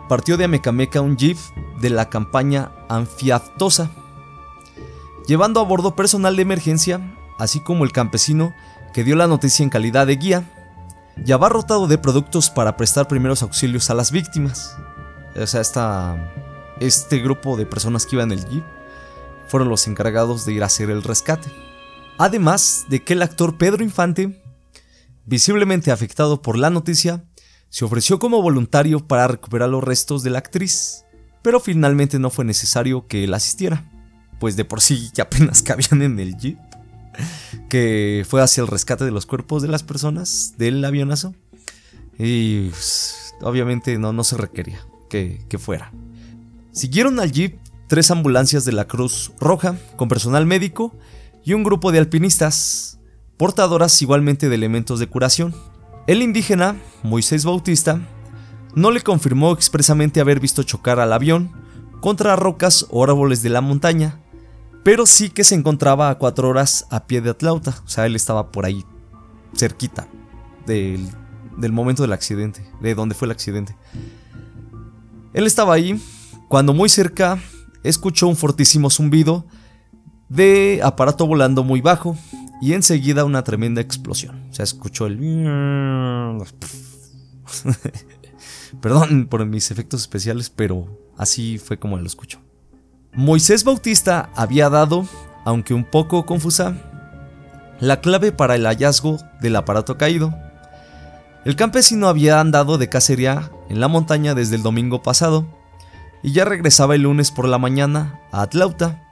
partió 0.09 0.37
de 0.37 0.45
Amecameca 0.45 1.01
un 1.01 1.17
jeep 1.17 1.39
de 1.81 1.91
la 1.91 2.11
campaña 2.11 2.73
Anfiatosa, 2.89 3.91
llevando 5.27 5.61
a 5.61 5.65
bordo 5.65 5.95
personal 5.95 6.35
de 6.37 6.43
emergencia, 6.43 7.17
así 7.39 7.61
como 7.61 7.85
el 7.85 7.93
campesino 7.93 8.53
que 8.93 9.05
dio 9.05 9.17
la 9.17 9.27
noticia 9.27 9.63
en 9.63 9.71
calidad 9.71 10.07
de 10.07 10.17
guía, 10.17 10.45
y 11.25 11.33
abarrotado 11.33 11.87
de 11.87 11.99
productos 11.99 12.51
para 12.51 12.77
prestar 12.77 13.09
primeros 13.09 13.43
auxilios 13.43 13.91
a 13.91 13.95
las 13.95 14.11
víctimas. 14.11 14.77
O 15.37 15.47
sea, 15.47 15.61
esta, 15.61 16.33
este 16.81 17.19
grupo 17.19 17.57
de 17.57 17.67
personas 17.67 18.07
que 18.07 18.17
iban 18.17 18.33
en 18.33 18.39
el 18.39 18.49
jeep 18.49 18.65
fueron 19.49 19.69
los 19.69 19.87
encargados 19.87 20.47
de 20.47 20.53
ir 20.53 20.63
a 20.63 20.67
hacer 20.67 20.91
el 20.91 21.03
rescate. 21.03 21.51
Además 22.19 22.87
de 22.89 23.03
que 23.03 23.15
el 23.15 23.23
actor 23.23 23.59
Pedro 23.59 23.83
Infante, 23.83 24.43
visiblemente 25.27 25.91
afectado 25.91 26.43
por 26.43 26.57
la 26.57 26.71
noticia, 26.71 27.25
se 27.69 27.85
ofreció 27.85 28.19
como 28.19 28.43
voluntario 28.43 29.07
para 29.07 29.29
recuperar 29.29 29.69
los 29.69 29.85
restos 29.85 30.23
de 30.23 30.31
la 30.31 30.39
actriz, 30.39 31.05
pero 31.43 31.61
finalmente 31.61 32.19
no 32.19 32.31
fue 32.31 32.45
necesario 32.45 33.07
que 33.07 33.25
él 33.25 33.35
asistiera, 33.35 33.91
pues 34.39 34.57
de 34.57 34.65
por 34.65 34.81
sí 34.81 35.11
ya 35.15 35.25
apenas 35.25 35.63
cabían 35.63 36.03
en 36.03 36.19
el 36.19 36.37
jeep 36.37 36.59
que 37.69 38.25
fue 38.29 38.43
hacia 38.43 38.63
el 38.63 38.69
rescate 38.69 39.05
de 39.05 39.11
los 39.11 39.27
cuerpos 39.27 39.63
de 39.63 39.69
las 39.69 39.83
personas 39.83 40.55
del 40.59 40.85
avionazo. 40.85 41.35
Y 42.19 42.69
pues, 42.69 43.35
obviamente 43.41 43.99
no, 43.99 44.13
no 44.13 44.25
se 44.25 44.37
requería 44.37 44.81
que, 45.09 45.41
que 45.49 45.59
fuera. 45.59 45.93
Siguieron 46.73 47.19
al 47.21 47.33
jeep 47.33 47.59
tres 47.89 48.11
ambulancias 48.11 48.65
de 48.65 48.73
la 48.73 48.87
Cruz 48.87 49.33
Roja 49.41 49.77
con 49.97 50.09
personal 50.09 50.47
médico 50.47 50.95
y 51.45 51.55
un 51.55 51.65
grupo 51.65 51.91
de 51.91 51.99
alpinistas, 51.99 53.01
portadoras 53.37 54.01
igualmente 54.03 54.49
de 54.49 54.55
elementos 54.55 55.01
de 55.01 55.09
curación. 55.09 55.55
El 56.07 56.23
indígena, 56.23 56.77
Moisés 57.03 57.45
Bautista, 57.45 58.01
no 58.75 58.91
le 58.91 59.01
confirmó 59.01 59.53
expresamente 59.53 60.21
haber 60.21 60.41
visto 60.41 60.63
chocar 60.63 61.01
al 61.01 61.13
avión 61.13 61.51
contra 62.01 62.37
rocas 62.37 62.87
o 62.91 63.03
árboles 63.05 63.43
de 63.43 63.51
la 63.51 63.61
montaña, 63.61 64.21
pero 64.83 65.07
sí 65.07 65.31
que 65.31 65.45
se 65.45 65.55
encontraba 65.55 66.11
a 66.11 66.19
cuatro 66.19 66.49
horas 66.49 66.87
a 66.91 67.07
pie 67.07 67.21
de 67.21 67.31
Atlauta, 67.31 67.75
o 67.85 67.89
sea, 67.89 68.07
él 68.07 68.17
estaba 68.17 68.51
por 68.51 68.65
ahí, 68.65 68.85
cerquita 69.55 70.09
del, 70.67 71.09
del 71.57 71.73
momento 71.73 72.03
del 72.03 72.13
accidente, 72.13 72.67
de 72.81 72.95
donde 72.95 73.15
fue 73.15 73.27
el 73.27 73.33
accidente. 73.33 73.77
Él 75.33 75.47
estaba 75.47 75.75
ahí 75.75 76.01
cuando 76.49 76.75
muy 76.75 76.89
cerca 76.89 77.39
escuchó 77.83 78.27
un 78.27 78.37
fortísimo 78.37 78.91
zumbido 78.91 79.47
de 80.29 80.81
aparato 80.83 81.27
volando 81.27 81.65
muy 81.65 81.81
bajo 81.81 82.17
y 82.61 82.73
enseguida 82.75 83.25
una 83.25 83.45
tremenda 83.45 83.81
explosión. 83.81 84.49
O 84.51 84.55
sea, 84.55 84.65
escuchó 84.65 85.07
el... 85.07 85.19
Perdón 88.81 89.27
por 89.27 89.45
mis 89.47 89.71
efectos 89.71 90.01
especiales, 90.01 90.51
pero 90.51 91.13
así 91.17 91.59
fue 91.59 91.79
como 91.79 91.99
lo 91.99 92.07
escuchó. 92.07 92.41
Moisés 93.13 93.65
Bautista 93.65 94.31
había 94.37 94.71
dado, 94.71 95.05
aunque 95.45 95.75
un 95.75 95.85
poco 95.85 96.27
confusa, 96.27 96.77
la 97.81 98.01
clave 98.01 98.31
para 98.31 98.55
el 98.55 98.67
hallazgo 98.67 99.19
del 99.41 99.57
aparato 99.57 99.99
caído. 99.99 100.33
El 101.45 101.57
campesino 101.57 102.07
había 102.07 102.39
andado 102.39 102.79
de 102.79 102.89
cacería 102.89 103.51
en 103.69 103.81
la 103.81 103.89
montaña 103.89 104.35
desde 104.35 104.57
el 104.57 104.63
domingo 104.63 105.03
pasado 105.03 105.47
y 106.23 106.33
ya 106.33 106.45
regresaba 106.45 106.95
el 106.95 107.03
lunes 107.03 107.33
por 107.33 107.49
la 107.49 107.59
mañana 107.59 108.21
a 108.31 108.43
Atlauta. 108.43 109.03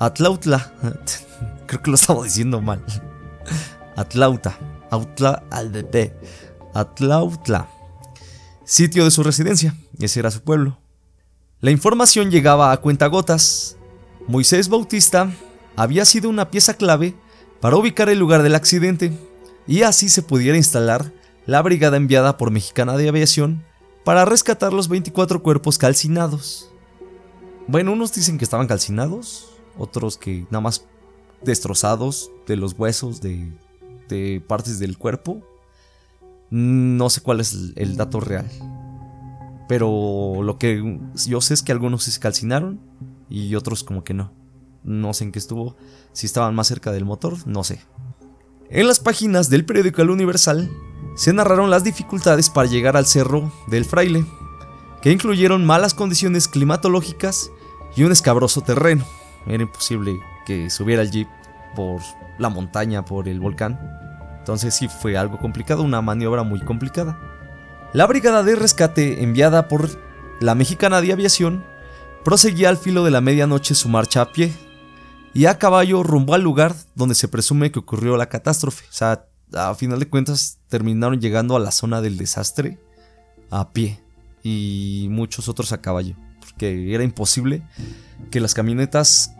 Atlautla, 0.00 0.72
creo 1.66 1.82
que 1.82 1.90
lo 1.90 1.94
estaba 1.96 2.24
diciendo 2.24 2.60
mal. 2.60 2.84
Atlauta, 3.96 4.58
Autla, 4.90 5.44
Atlautla, 6.74 7.68
sitio 8.64 9.04
de 9.04 9.10
su 9.10 9.22
residencia, 9.22 9.74
ese 10.00 10.20
era 10.20 10.30
su 10.30 10.42
pueblo. 10.42 10.78
La 11.60 11.72
información 11.72 12.30
llegaba 12.30 12.70
a 12.70 12.76
cuentagotas. 12.76 13.76
Moisés 14.28 14.68
Bautista 14.68 15.32
había 15.74 16.04
sido 16.04 16.30
una 16.30 16.52
pieza 16.52 16.74
clave 16.74 17.16
para 17.60 17.76
ubicar 17.76 18.08
el 18.08 18.20
lugar 18.20 18.44
del 18.44 18.54
accidente 18.54 19.12
y 19.66 19.82
así 19.82 20.08
se 20.08 20.22
pudiera 20.22 20.56
instalar 20.56 21.12
la 21.46 21.60
brigada 21.60 21.96
enviada 21.96 22.36
por 22.36 22.52
Mexicana 22.52 22.96
de 22.96 23.08
Aviación 23.08 23.64
para 24.04 24.24
rescatar 24.24 24.72
los 24.72 24.86
24 24.88 25.42
cuerpos 25.42 25.78
calcinados. 25.78 26.70
Bueno, 27.66 27.92
unos 27.92 28.12
dicen 28.12 28.38
que 28.38 28.44
estaban 28.44 28.68
calcinados, 28.68 29.50
otros 29.76 30.16
que 30.16 30.46
nada 30.50 30.60
más 30.60 30.84
destrozados 31.42 32.30
de 32.46 32.54
los 32.54 32.74
huesos, 32.78 33.20
de, 33.20 33.50
de 34.08 34.40
partes 34.46 34.78
del 34.78 34.96
cuerpo. 34.96 35.42
No 36.50 37.10
sé 37.10 37.20
cuál 37.20 37.40
es 37.40 37.72
el 37.74 37.96
dato 37.96 38.20
real. 38.20 38.48
Pero 39.68 40.42
lo 40.42 40.58
que 40.58 40.98
yo 41.26 41.40
sé 41.40 41.54
es 41.54 41.62
que 41.62 41.72
algunos 41.72 42.02
se 42.02 42.18
calcinaron 42.18 42.80
y 43.28 43.54
otros 43.54 43.84
como 43.84 44.02
que 44.02 44.14
no. 44.14 44.32
No 44.82 45.12
sé 45.12 45.24
en 45.24 45.32
qué 45.32 45.38
estuvo, 45.38 45.76
si 46.12 46.26
estaban 46.26 46.54
más 46.54 46.66
cerca 46.66 46.90
del 46.90 47.04
motor, 47.04 47.36
no 47.46 47.62
sé. 47.62 47.80
En 48.70 48.86
las 48.86 49.00
páginas 49.00 49.50
del 49.50 49.64
periódico 49.64 50.02
El 50.02 50.10
Universal 50.10 50.70
se 51.16 51.32
narraron 51.32 51.70
las 51.70 51.84
dificultades 51.84 52.48
para 52.50 52.68
llegar 52.68 52.96
al 52.96 53.06
cerro 53.06 53.52
del 53.66 53.84
fraile, 53.84 54.24
que 55.02 55.12
incluyeron 55.12 55.66
malas 55.66 55.94
condiciones 55.94 56.48
climatológicas 56.48 57.50
y 57.96 58.04
un 58.04 58.12
escabroso 58.12 58.62
terreno. 58.62 59.04
Era 59.46 59.62
imposible 59.62 60.18
que 60.46 60.70
subiera 60.70 61.02
el 61.02 61.10
jeep 61.10 61.28
por 61.76 62.00
la 62.38 62.48
montaña, 62.48 63.04
por 63.04 63.28
el 63.28 63.40
volcán. 63.40 63.78
Entonces 64.38 64.74
sí 64.74 64.88
fue 64.88 65.16
algo 65.16 65.38
complicado, 65.38 65.82
una 65.82 66.00
maniobra 66.00 66.42
muy 66.42 66.60
complicada. 66.60 67.18
La 67.94 68.06
brigada 68.06 68.42
de 68.42 68.54
rescate 68.54 69.22
enviada 69.22 69.66
por 69.66 69.88
la 70.40 70.54
mexicana 70.54 71.00
de 71.00 71.10
aviación 71.10 71.64
proseguía 72.22 72.68
al 72.68 72.76
filo 72.76 73.02
de 73.02 73.10
la 73.10 73.22
medianoche 73.22 73.74
su 73.74 73.88
marcha 73.88 74.20
a 74.20 74.32
pie 74.32 74.52
y 75.32 75.46
a 75.46 75.58
caballo 75.58 76.02
rumbo 76.02 76.34
al 76.34 76.42
lugar 76.42 76.74
donde 76.94 77.14
se 77.14 77.28
presume 77.28 77.72
que 77.72 77.78
ocurrió 77.78 78.18
la 78.18 78.28
catástrofe. 78.28 78.84
O 78.90 78.92
sea, 78.92 79.24
a 79.54 79.74
final 79.74 79.98
de 80.00 80.08
cuentas 80.08 80.58
terminaron 80.68 81.18
llegando 81.18 81.56
a 81.56 81.60
la 81.60 81.70
zona 81.70 82.02
del 82.02 82.18
desastre 82.18 82.78
a 83.50 83.72
pie 83.72 83.98
y 84.42 85.06
muchos 85.10 85.48
otros 85.48 85.72
a 85.72 85.80
caballo, 85.80 86.14
porque 86.40 86.94
era 86.94 87.04
imposible 87.04 87.62
que 88.30 88.40
las 88.40 88.52
camionetas, 88.52 89.32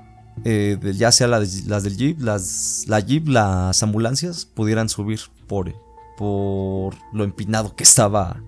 eh, 0.47 0.79
ya 0.95 1.13
sea 1.13 1.27
las, 1.27 1.67
del 1.83 1.97
Jeep, 1.99 2.19
las, 2.19 2.85
la 2.89 3.01
Jeep, 3.01 3.29
las 3.29 3.83
ambulancias, 3.83 4.47
pudieran 4.47 4.89
subir 4.89 5.21
por 5.47 5.75
por 6.19 6.97
lo 7.13 7.23
empinado 7.23 7.77
que 7.77 7.85
estaba, 7.85 8.43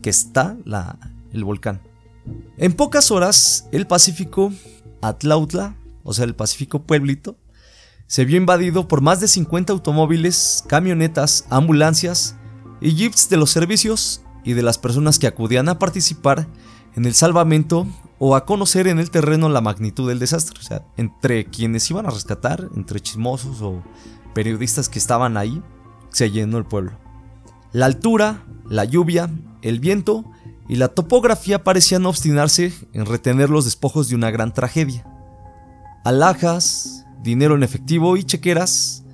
que 0.00 0.10
está 0.10 0.56
el 1.32 1.44
volcán. 1.44 1.82
En 2.56 2.72
pocas 2.72 3.10
horas, 3.10 3.68
el 3.72 3.88
Pacífico 3.88 4.52
Atlautla, 5.02 5.76
o 6.04 6.14
sea, 6.14 6.24
el 6.24 6.36
Pacífico 6.36 6.82
Pueblito, 6.84 7.36
se 8.06 8.24
vio 8.24 8.36
invadido 8.36 8.86
por 8.86 9.00
más 9.00 9.18
de 9.18 9.26
50 9.26 9.72
automóviles, 9.72 10.62
camionetas, 10.68 11.46
ambulancias 11.50 12.36
y 12.80 12.94
jeeps 12.94 13.28
de 13.28 13.38
los 13.38 13.50
servicios 13.50 14.22
y 14.44 14.52
de 14.52 14.62
las 14.62 14.78
personas 14.78 15.18
que 15.18 15.26
acudían 15.26 15.68
a 15.68 15.80
participar 15.80 16.46
en 16.94 17.06
el 17.06 17.14
salvamento 17.14 17.88
o 18.20 18.36
a 18.36 18.46
conocer 18.46 18.86
en 18.86 19.00
el 19.00 19.10
terreno 19.10 19.48
la 19.48 19.60
magnitud 19.60 20.08
del 20.08 20.20
desastre. 20.20 20.60
O 20.60 20.62
sea, 20.62 20.86
entre 20.96 21.46
quienes 21.46 21.90
iban 21.90 22.06
a 22.06 22.10
rescatar, 22.10 22.68
entre 22.76 23.00
chismosos 23.00 23.60
o 23.62 23.82
periodistas 24.32 24.88
que 24.88 25.00
estaban 25.00 25.36
ahí, 25.36 25.60
se 26.10 26.30
llenó 26.30 26.58
el 26.58 26.64
pueblo. 26.64 27.05
La 27.72 27.86
altura, 27.86 28.44
la 28.68 28.84
lluvia, 28.84 29.30
el 29.62 29.80
viento 29.80 30.24
y 30.68 30.76
la 30.76 30.88
topografía 30.88 31.62
parecían 31.64 32.06
obstinarse 32.06 32.72
en 32.92 33.06
retener 33.06 33.50
los 33.50 33.64
despojos 33.64 34.08
de 34.08 34.14
una 34.14 34.30
gran 34.30 34.52
tragedia. 34.52 35.04
Alhajas, 36.04 37.04
dinero 37.22 37.54
en 37.54 37.62
efectivo 37.62 38.16
y 38.16 38.24
chequeras, 38.24 39.04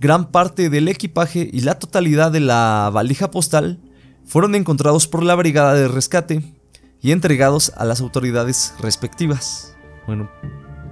gran 0.00 0.30
parte 0.30 0.70
del 0.70 0.88
equipaje 0.88 1.48
y 1.52 1.60
la 1.60 1.78
totalidad 1.78 2.32
de 2.32 2.40
la 2.40 2.90
valija 2.92 3.30
postal 3.30 3.80
fueron 4.24 4.54
encontrados 4.54 5.06
por 5.06 5.22
la 5.22 5.34
brigada 5.34 5.74
de 5.74 5.88
rescate 5.88 6.42
y 7.00 7.12
entregados 7.12 7.72
a 7.76 7.84
las 7.84 8.00
autoridades 8.00 8.74
respectivas. 8.80 9.76
Bueno, 10.06 10.30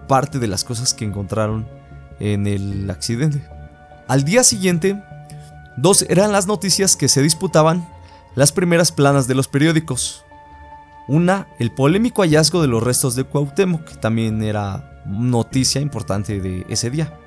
parte 0.08 0.38
de 0.38 0.46
las 0.46 0.64
cosas 0.64 0.94
que 0.94 1.04
encontraron 1.04 1.66
en 2.20 2.46
el 2.46 2.90
accidente. 2.90 3.42
Al 4.08 4.24
día 4.24 4.44
siguiente, 4.44 5.02
Dos 5.76 6.02
eran 6.08 6.32
las 6.32 6.46
noticias 6.46 6.96
que 6.96 7.08
se 7.08 7.22
disputaban 7.22 7.88
las 8.34 8.52
primeras 8.52 8.92
planas 8.92 9.26
de 9.26 9.34
los 9.34 9.48
periódicos. 9.48 10.24
Una, 11.08 11.48
el 11.58 11.72
polémico 11.72 12.22
hallazgo 12.22 12.62
de 12.62 12.68
los 12.68 12.82
restos 12.82 13.14
de 13.14 13.24
Cuauhtémoc, 13.24 13.84
que 13.84 13.96
también 13.96 14.42
era 14.42 15.02
noticia 15.06 15.80
importante 15.80 16.40
de 16.40 16.64
ese 16.68 16.90
día. 16.90 17.18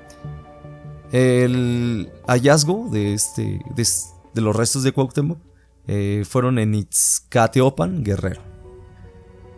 El 1.12 2.12
hallazgo 2.28 2.90
de, 2.92 3.14
este, 3.14 3.62
de, 3.76 4.42
los 4.42 4.56
restos 4.56 4.84
de 4.84 4.92
Cuauhtémoc 4.92 5.40
eh, 5.88 6.24
fueron 6.28 6.58
en 6.60 6.74
Itzcateopan, 6.76 8.04
Guerrero. 8.04 8.42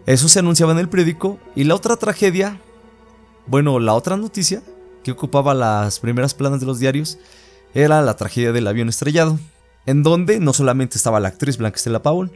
Eso 0.05 0.29
se 0.29 0.39
anunciaba 0.39 0.71
en 0.71 0.79
el 0.79 0.89
periódico. 0.89 1.37
Y 1.55 1.65
la 1.65 1.75
otra 1.75 1.97
tragedia, 1.97 2.59
bueno, 3.45 3.79
la 3.79 3.93
otra 3.93 4.17
noticia 4.17 4.63
que 5.03 5.11
ocupaba 5.11 5.53
las 5.53 5.99
primeras 5.99 6.33
planas 6.33 6.59
de 6.59 6.65
los 6.65 6.79
diarios 6.79 7.17
era 7.73 8.01
la 8.01 8.15
tragedia 8.15 8.51
del 8.51 8.67
avión 8.67 8.89
estrellado, 8.89 9.39
en 9.85 10.03
donde 10.03 10.39
no 10.39 10.53
solamente 10.53 10.97
estaba 10.97 11.19
la 11.19 11.29
actriz 11.29 11.57
Blanca 11.57 11.77
Estela 11.77 12.01
Paul, 12.01 12.31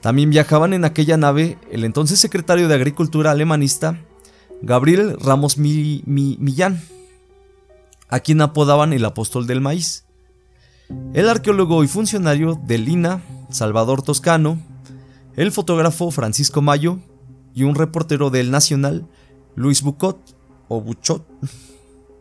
también 0.00 0.30
viajaban 0.30 0.72
en 0.72 0.84
aquella 0.84 1.16
nave 1.16 1.58
el 1.70 1.84
entonces 1.84 2.18
secretario 2.18 2.68
de 2.68 2.74
Agricultura 2.74 3.30
alemanista 3.30 3.98
Gabriel 4.62 5.16
Ramos 5.20 5.58
Millán, 5.58 6.82
a 8.08 8.20
quien 8.20 8.40
apodaban 8.40 8.92
el 8.92 9.04
apóstol 9.04 9.46
del 9.46 9.60
maíz. 9.60 10.04
El 11.14 11.28
arqueólogo 11.28 11.84
y 11.84 11.88
funcionario 11.88 12.60
del 12.66 12.88
INA, 12.88 13.22
Salvador 13.50 14.02
Toscano, 14.02 14.60
el 15.36 15.52
fotógrafo 15.52 16.10
Francisco 16.10 16.62
Mayo 16.62 16.98
y 17.54 17.62
un 17.62 17.74
reportero 17.74 18.30
del 18.30 18.50
Nacional, 18.50 19.06
Luis 19.54 19.82
Bucot 19.82 20.18
o 20.68 20.80
Buchot, 20.80 21.26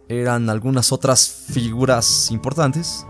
eran 0.10 0.50
algunas 0.50 0.92
otras 0.92 1.46
figuras 1.52 2.32
importantes 2.32 3.06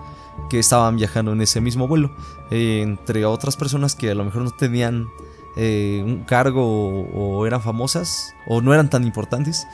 que 0.50 0.60
estaban 0.60 0.98
viajando 0.98 1.32
en 1.32 1.42
ese 1.42 1.62
mismo 1.62 1.88
vuelo, 1.88 2.12
entre 2.52 3.26
otras 3.26 3.56
personas 3.56 3.96
que 3.96 4.12
a 4.12 4.16
lo 4.16 4.26
mejor 4.26 4.44
no 4.44 4.52
tenían 4.52 5.08
eh, 5.56 6.02
un 6.06 6.24
cargo 6.26 6.64
o, 6.64 7.46
eran 7.48 7.62
famosas 7.62 8.34
o 8.48 8.62
no 8.62 8.74
eran 8.74 8.90
tan 8.90 9.06
importantes, 9.06 9.66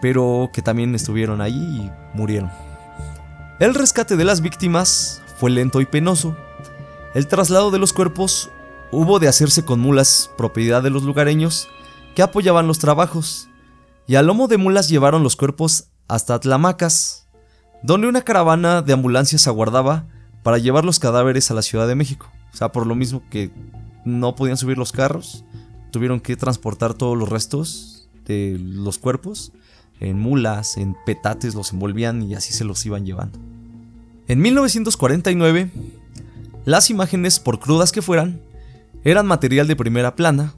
pero 0.00 0.50
que 0.52 0.62
también 0.62 0.94
estuvieron 0.94 1.40
ahí 1.40 1.54
y 1.54 1.90
murieron. 2.16 2.50
El 3.60 3.74
rescate 3.74 4.16
de 4.16 4.24
las 4.24 4.40
víctimas 4.40 5.22
fue 5.38 5.50
lento 5.50 5.82
y 5.82 5.86
penoso. 5.86 6.34
El 7.14 7.26
traslado 7.26 7.70
de 7.70 7.78
los 7.78 7.92
cuerpos 7.92 8.50
hubo 8.90 9.18
de 9.18 9.28
hacerse 9.28 9.64
con 9.64 9.80
mulas, 9.80 10.30
propiedad 10.38 10.82
de 10.82 10.90
los 10.90 11.02
lugareños, 11.02 11.68
que 12.14 12.22
apoyaban 12.22 12.66
los 12.66 12.78
trabajos, 12.78 13.48
y 14.06 14.16
a 14.16 14.22
lomo 14.22 14.48
de 14.48 14.56
mulas 14.56 14.88
llevaron 14.88 15.22
los 15.22 15.36
cuerpos 15.36 15.89
hasta 16.10 16.40
Tlamacas, 16.40 17.28
donde 17.82 18.08
una 18.08 18.22
caravana 18.22 18.82
de 18.82 18.92
ambulancias 18.92 19.46
aguardaba 19.46 20.06
para 20.42 20.58
llevar 20.58 20.84
los 20.84 20.98
cadáveres 20.98 21.50
a 21.50 21.54
la 21.54 21.62
Ciudad 21.62 21.86
de 21.86 21.94
México. 21.94 22.30
O 22.52 22.56
sea, 22.56 22.72
por 22.72 22.86
lo 22.86 22.96
mismo 22.96 23.22
que 23.30 23.52
no 24.04 24.34
podían 24.34 24.56
subir 24.56 24.76
los 24.76 24.90
carros, 24.90 25.44
tuvieron 25.92 26.20
que 26.20 26.36
transportar 26.36 26.94
todos 26.94 27.16
los 27.16 27.28
restos 27.28 28.08
de 28.26 28.58
los 28.60 28.98
cuerpos 28.98 29.52
en 30.00 30.18
mulas, 30.18 30.78
en 30.78 30.96
petates, 31.06 31.54
los 31.54 31.72
envolvían 31.72 32.22
y 32.22 32.34
así 32.34 32.52
se 32.52 32.64
los 32.64 32.84
iban 32.86 33.06
llevando. 33.06 33.38
En 34.26 34.40
1949, 34.40 35.70
las 36.64 36.90
imágenes, 36.90 37.38
por 37.38 37.60
crudas 37.60 37.92
que 37.92 38.02
fueran, 38.02 38.40
eran 39.04 39.26
material 39.26 39.68
de 39.68 39.76
primera 39.76 40.16
plana. 40.16 40.54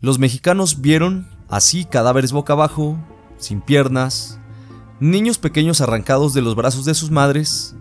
Los 0.00 0.18
mexicanos 0.18 0.80
vieron 0.80 1.28
así 1.48 1.84
cadáveres 1.84 2.32
boca 2.32 2.54
abajo, 2.54 2.98
sin 3.38 3.60
piernas, 3.60 4.40
niños 5.00 5.38
pequeños 5.38 5.80
arrancados 5.80 6.34
de 6.34 6.42
los 6.42 6.54
brazos 6.54 6.84
de 6.84 6.94
sus 6.94 7.10
madres. 7.10 7.74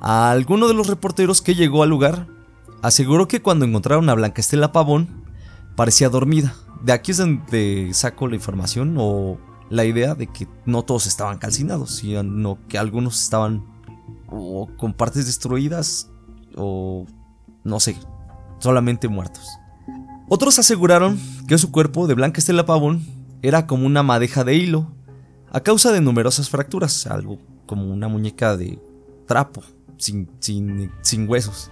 A 0.00 0.30
alguno 0.30 0.68
de 0.68 0.74
los 0.74 0.86
reporteros 0.86 1.42
que 1.42 1.54
llegó 1.54 1.82
al 1.82 1.90
lugar 1.90 2.28
aseguró 2.82 3.28
que 3.28 3.40
cuando 3.40 3.64
encontraron 3.64 4.08
a 4.10 4.14
Blanca 4.14 4.40
Estela 4.40 4.72
Pavón 4.72 5.24
parecía 5.76 6.08
dormida. 6.08 6.54
De 6.82 6.92
aquí 6.92 7.12
es 7.12 7.16
donde 7.16 7.90
saco 7.94 8.28
la 8.28 8.34
información 8.34 8.96
o 8.98 9.38
la 9.70 9.84
idea 9.84 10.14
de 10.14 10.26
que 10.26 10.46
no 10.66 10.82
todos 10.82 11.06
estaban 11.06 11.38
calcinados, 11.38 11.96
sino 11.96 12.58
que 12.68 12.78
algunos 12.78 13.22
estaban 13.22 13.64
o 14.28 14.68
con 14.76 14.92
partes 14.92 15.26
destruidas 15.26 16.10
o 16.56 17.06
no 17.64 17.80
sé, 17.80 17.96
solamente 18.58 19.08
muertos. 19.08 19.48
Otros 20.28 20.58
aseguraron 20.58 21.18
que 21.48 21.58
su 21.58 21.70
cuerpo 21.70 22.06
de 22.06 22.14
Blanca 22.14 22.38
Estela 22.38 22.66
Pavón 22.66 23.02
era 23.42 23.66
como 23.66 23.86
una 23.86 24.02
madeja 24.02 24.44
de 24.44 24.56
hilo 24.56 24.92
a 25.54 25.60
causa 25.60 25.92
de 25.92 26.00
numerosas 26.00 26.50
fracturas, 26.50 27.06
algo 27.06 27.38
como 27.64 27.84
una 27.92 28.08
muñeca 28.08 28.56
de 28.56 28.76
trapo, 29.24 29.62
sin, 29.98 31.28
huesos. 31.28 31.70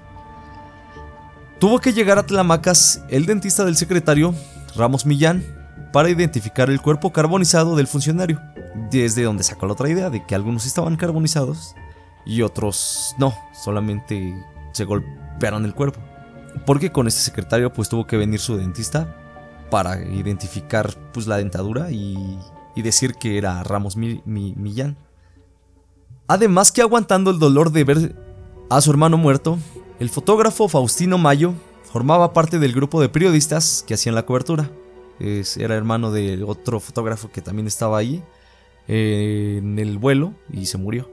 Tuvo 1.58 1.80
que 1.80 1.92
llegar 1.92 2.16
a 2.16 2.24
Tlamacas 2.24 3.02
el 3.08 3.26
dentista 3.26 3.64
del 3.64 3.74
secretario, 3.74 4.36
Ramos 4.76 5.04
Millán, 5.04 5.44
para 5.92 6.10
identificar 6.10 6.70
el 6.70 6.80
cuerpo 6.80 7.12
carbonizado 7.12 7.74
del 7.74 7.88
funcionario, 7.88 8.40
desde 8.92 9.24
donde 9.24 9.42
sacó 9.42 9.66
la 9.66 9.72
otra 9.72 9.90
idea 9.90 10.10
de 10.10 10.24
que 10.24 10.36
algunos 10.36 10.64
estaban 10.64 10.94
carbonizados 10.94 11.74
y 12.24 12.42
otros 12.42 13.16
no, 13.18 13.34
solamente 13.52 14.32
se 14.70 14.84
golpearon 14.84 15.64
el 15.64 15.74
cuerpo. 15.74 15.98
Porque 16.66 16.92
con 16.92 17.08
este 17.08 17.20
secretario 17.20 17.72
pues 17.72 17.88
tuvo 17.88 18.06
que 18.06 18.16
venir 18.16 18.38
su 18.38 18.56
dentista 18.56 19.16
para 19.72 20.00
identificar 20.00 20.94
pues 21.12 21.26
la 21.26 21.38
dentadura 21.38 21.90
y 21.90 22.38
y 22.74 22.82
decir 22.82 23.14
que 23.14 23.38
era 23.38 23.62
Ramos 23.62 23.96
Millán. 23.96 24.96
Además 26.26 26.72
que 26.72 26.82
aguantando 26.82 27.30
el 27.30 27.38
dolor 27.38 27.72
de 27.72 27.84
ver 27.84 28.16
a 28.70 28.80
su 28.80 28.90
hermano 28.90 29.18
muerto, 29.18 29.58
el 29.98 30.08
fotógrafo 30.08 30.68
Faustino 30.68 31.18
Mayo 31.18 31.54
formaba 31.84 32.32
parte 32.32 32.58
del 32.58 32.72
grupo 32.72 33.00
de 33.00 33.08
periodistas 33.08 33.84
que 33.86 33.94
hacían 33.94 34.14
la 34.14 34.24
cobertura. 34.24 34.70
era 35.18 35.76
hermano 35.76 36.10
de 36.10 36.42
otro 36.42 36.80
fotógrafo 36.80 37.30
que 37.30 37.42
también 37.42 37.66
estaba 37.66 37.98
ahí 37.98 38.22
eh, 38.88 39.58
en 39.58 39.78
el 39.78 39.98
vuelo 39.98 40.34
y 40.50 40.66
se 40.66 40.78
murió. 40.78 41.10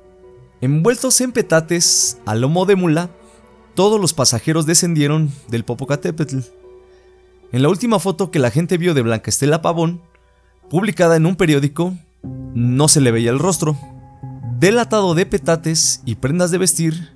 Envueltos 0.61 1.19
en 1.21 1.31
petates 1.31 2.17
a 2.25 2.35
lomo 2.35 2.65
de 2.65 2.75
mula, 2.75 3.09
todos 3.75 3.99
los 3.99 4.13
pasajeros 4.13 4.65
descendieron 4.65 5.31
del 5.47 5.63
Popocatépetl. 5.63 6.39
En 7.51 7.61
la 7.61 7.69
última 7.69 7.99
foto 7.99 8.31
que 8.31 8.39
la 8.39 8.51
gente 8.51 8.77
vio 8.77 8.93
de 8.93 9.01
Blanca 9.01 9.29
Estela 9.29 9.61
Pavón, 9.61 10.01
publicada 10.69 11.15
en 11.15 11.25
un 11.25 11.35
periódico, 11.35 11.93
no 12.53 12.87
se 12.87 13.01
le 13.01 13.11
veía 13.11 13.31
el 13.31 13.39
rostro. 13.39 13.77
Delatado 14.59 15.15
de 15.15 15.25
petates 15.25 16.01
y 16.05 16.15
prendas 16.15 16.51
de 16.51 16.57
vestir, 16.57 17.09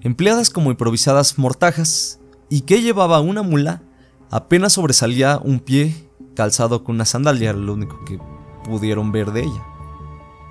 empleadas 0.00 0.50
como 0.50 0.70
improvisadas 0.70 1.38
mortajas, 1.38 2.18
y 2.48 2.62
que 2.62 2.82
llevaba 2.82 3.20
una 3.20 3.42
mula, 3.42 3.82
apenas 4.30 4.74
sobresalía 4.74 5.38
un 5.42 5.60
pie 5.60 5.94
calzado 6.34 6.84
con 6.84 6.96
una 6.96 7.04
sandalia, 7.04 7.52
lo 7.52 7.74
único 7.74 8.04
que 8.04 8.18
pudieron 8.64 9.12
ver 9.12 9.32
de 9.32 9.42
ella. 9.42 9.62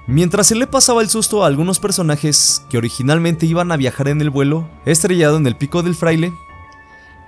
Mientras 0.08 0.48
se 0.48 0.56
le 0.56 0.68
pasaba 0.68 1.02
el 1.02 1.10
susto 1.10 1.44
a 1.44 1.48
algunos 1.48 1.80
personajes 1.80 2.64
que 2.70 2.78
originalmente 2.78 3.46
iban 3.46 3.72
a 3.72 3.78
viajar 3.78 4.08
en 4.08 4.22
el 4.22 4.30
vuelo 4.30 4.70
estrellado 4.86 5.38
en 5.38 5.48
el 5.48 5.56
pico 5.56 5.84
del 5.84 5.96
fraile, 5.96 6.32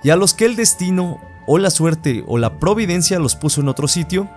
y 0.04 0.10
a 0.10 0.16
los 0.16 0.32
que 0.32 0.44
el 0.44 0.54
destino 0.54 1.18
o 1.46 1.58
la 1.58 1.70
suerte 1.70 2.24
o 2.28 2.38
la 2.38 2.60
providencia 2.60 3.18
los 3.18 3.34
puso 3.34 3.62
en 3.62 3.68
otro 3.68 3.88
sitio, 3.88 4.28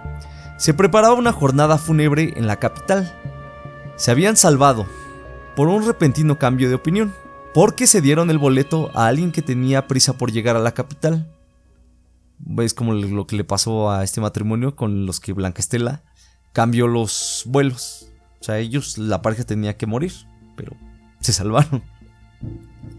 se 0.61 0.75
preparaba 0.75 1.15
una 1.15 1.31
jornada 1.31 1.79
fúnebre 1.79 2.35
en 2.35 2.45
la 2.45 2.57
capital. 2.57 3.11
Se 3.95 4.11
habían 4.11 4.37
salvado 4.37 4.85
por 5.55 5.69
un 5.69 5.83
repentino 5.83 6.37
cambio 6.37 6.69
de 6.69 6.75
opinión, 6.75 7.15
porque 7.51 7.87
se 7.87 7.99
dieron 7.99 8.29
el 8.29 8.37
boleto 8.37 8.91
a 8.93 9.07
alguien 9.07 9.31
que 9.31 9.41
tenía 9.41 9.87
prisa 9.87 10.19
por 10.19 10.31
llegar 10.31 10.55
a 10.55 10.59
la 10.59 10.75
capital. 10.75 11.35
Es 12.59 12.75
como 12.75 12.93
lo 12.93 13.25
que 13.25 13.37
le 13.37 13.43
pasó 13.43 13.89
a 13.89 14.03
este 14.03 14.21
matrimonio 14.21 14.75
con 14.75 15.07
los 15.07 15.19
que 15.19 15.33
Blanca 15.33 15.61
Estela 15.61 16.03
cambió 16.53 16.85
los 16.85 17.41
vuelos. 17.47 18.11
O 18.39 18.43
sea, 18.43 18.59
ellos, 18.59 18.99
la 18.99 19.23
pareja 19.23 19.43
tenía 19.43 19.77
que 19.77 19.87
morir, 19.87 20.13
pero 20.55 20.77
se 21.21 21.33
salvaron. 21.33 21.81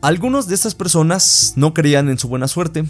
Algunos 0.01 0.49
de 0.49 0.57
estas 0.57 0.75
personas 0.75 1.53
no 1.55 1.75
creían 1.75 2.09
en 2.09 2.19
su 2.19 2.27
buena 2.27 2.49
suerte. 2.49 2.85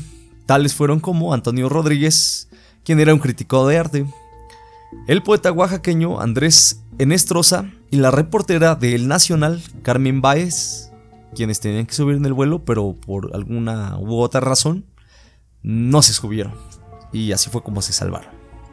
Tales 0.47 0.73
fueron 0.73 0.99
como 0.99 1.35
Antonio 1.35 1.69
Rodríguez, 1.69 2.49
quien 2.85 3.01
era 3.01 3.13
un 3.13 3.21
crítico 3.21 3.69
de 3.69 3.77
arte, 3.77 4.07
el 5.07 5.23
poeta 5.23 5.53
oaxaqueño 5.53 6.21
Andrés 6.21 6.85
Enestrosa 6.99 7.71
y 7.91 7.97
la 7.97 8.11
reportera 8.11 8.75
de 8.75 8.95
El 8.95 9.09
Nacional, 9.09 9.63
Carmen 9.83 10.21
Báez, 10.21 10.91
quienes 11.35 11.61
tenían 11.61 11.87
que 11.87 11.95
subir 11.95 12.17
en 12.17 12.27
el 12.27 12.33
vuelo, 12.33 12.65
pero 12.65 12.95
por 12.95 13.35
alguna 13.35 13.99
u 13.99 14.17
otra 14.17 14.41
razón 14.41 14.85
no 15.63 16.03
se 16.03 16.13
subieron. 16.13 16.55
Y 17.13 17.33
así 17.33 17.51
fue 17.51 17.63
como 17.63 17.83
se 17.83 17.93
salvaron. 17.93 18.31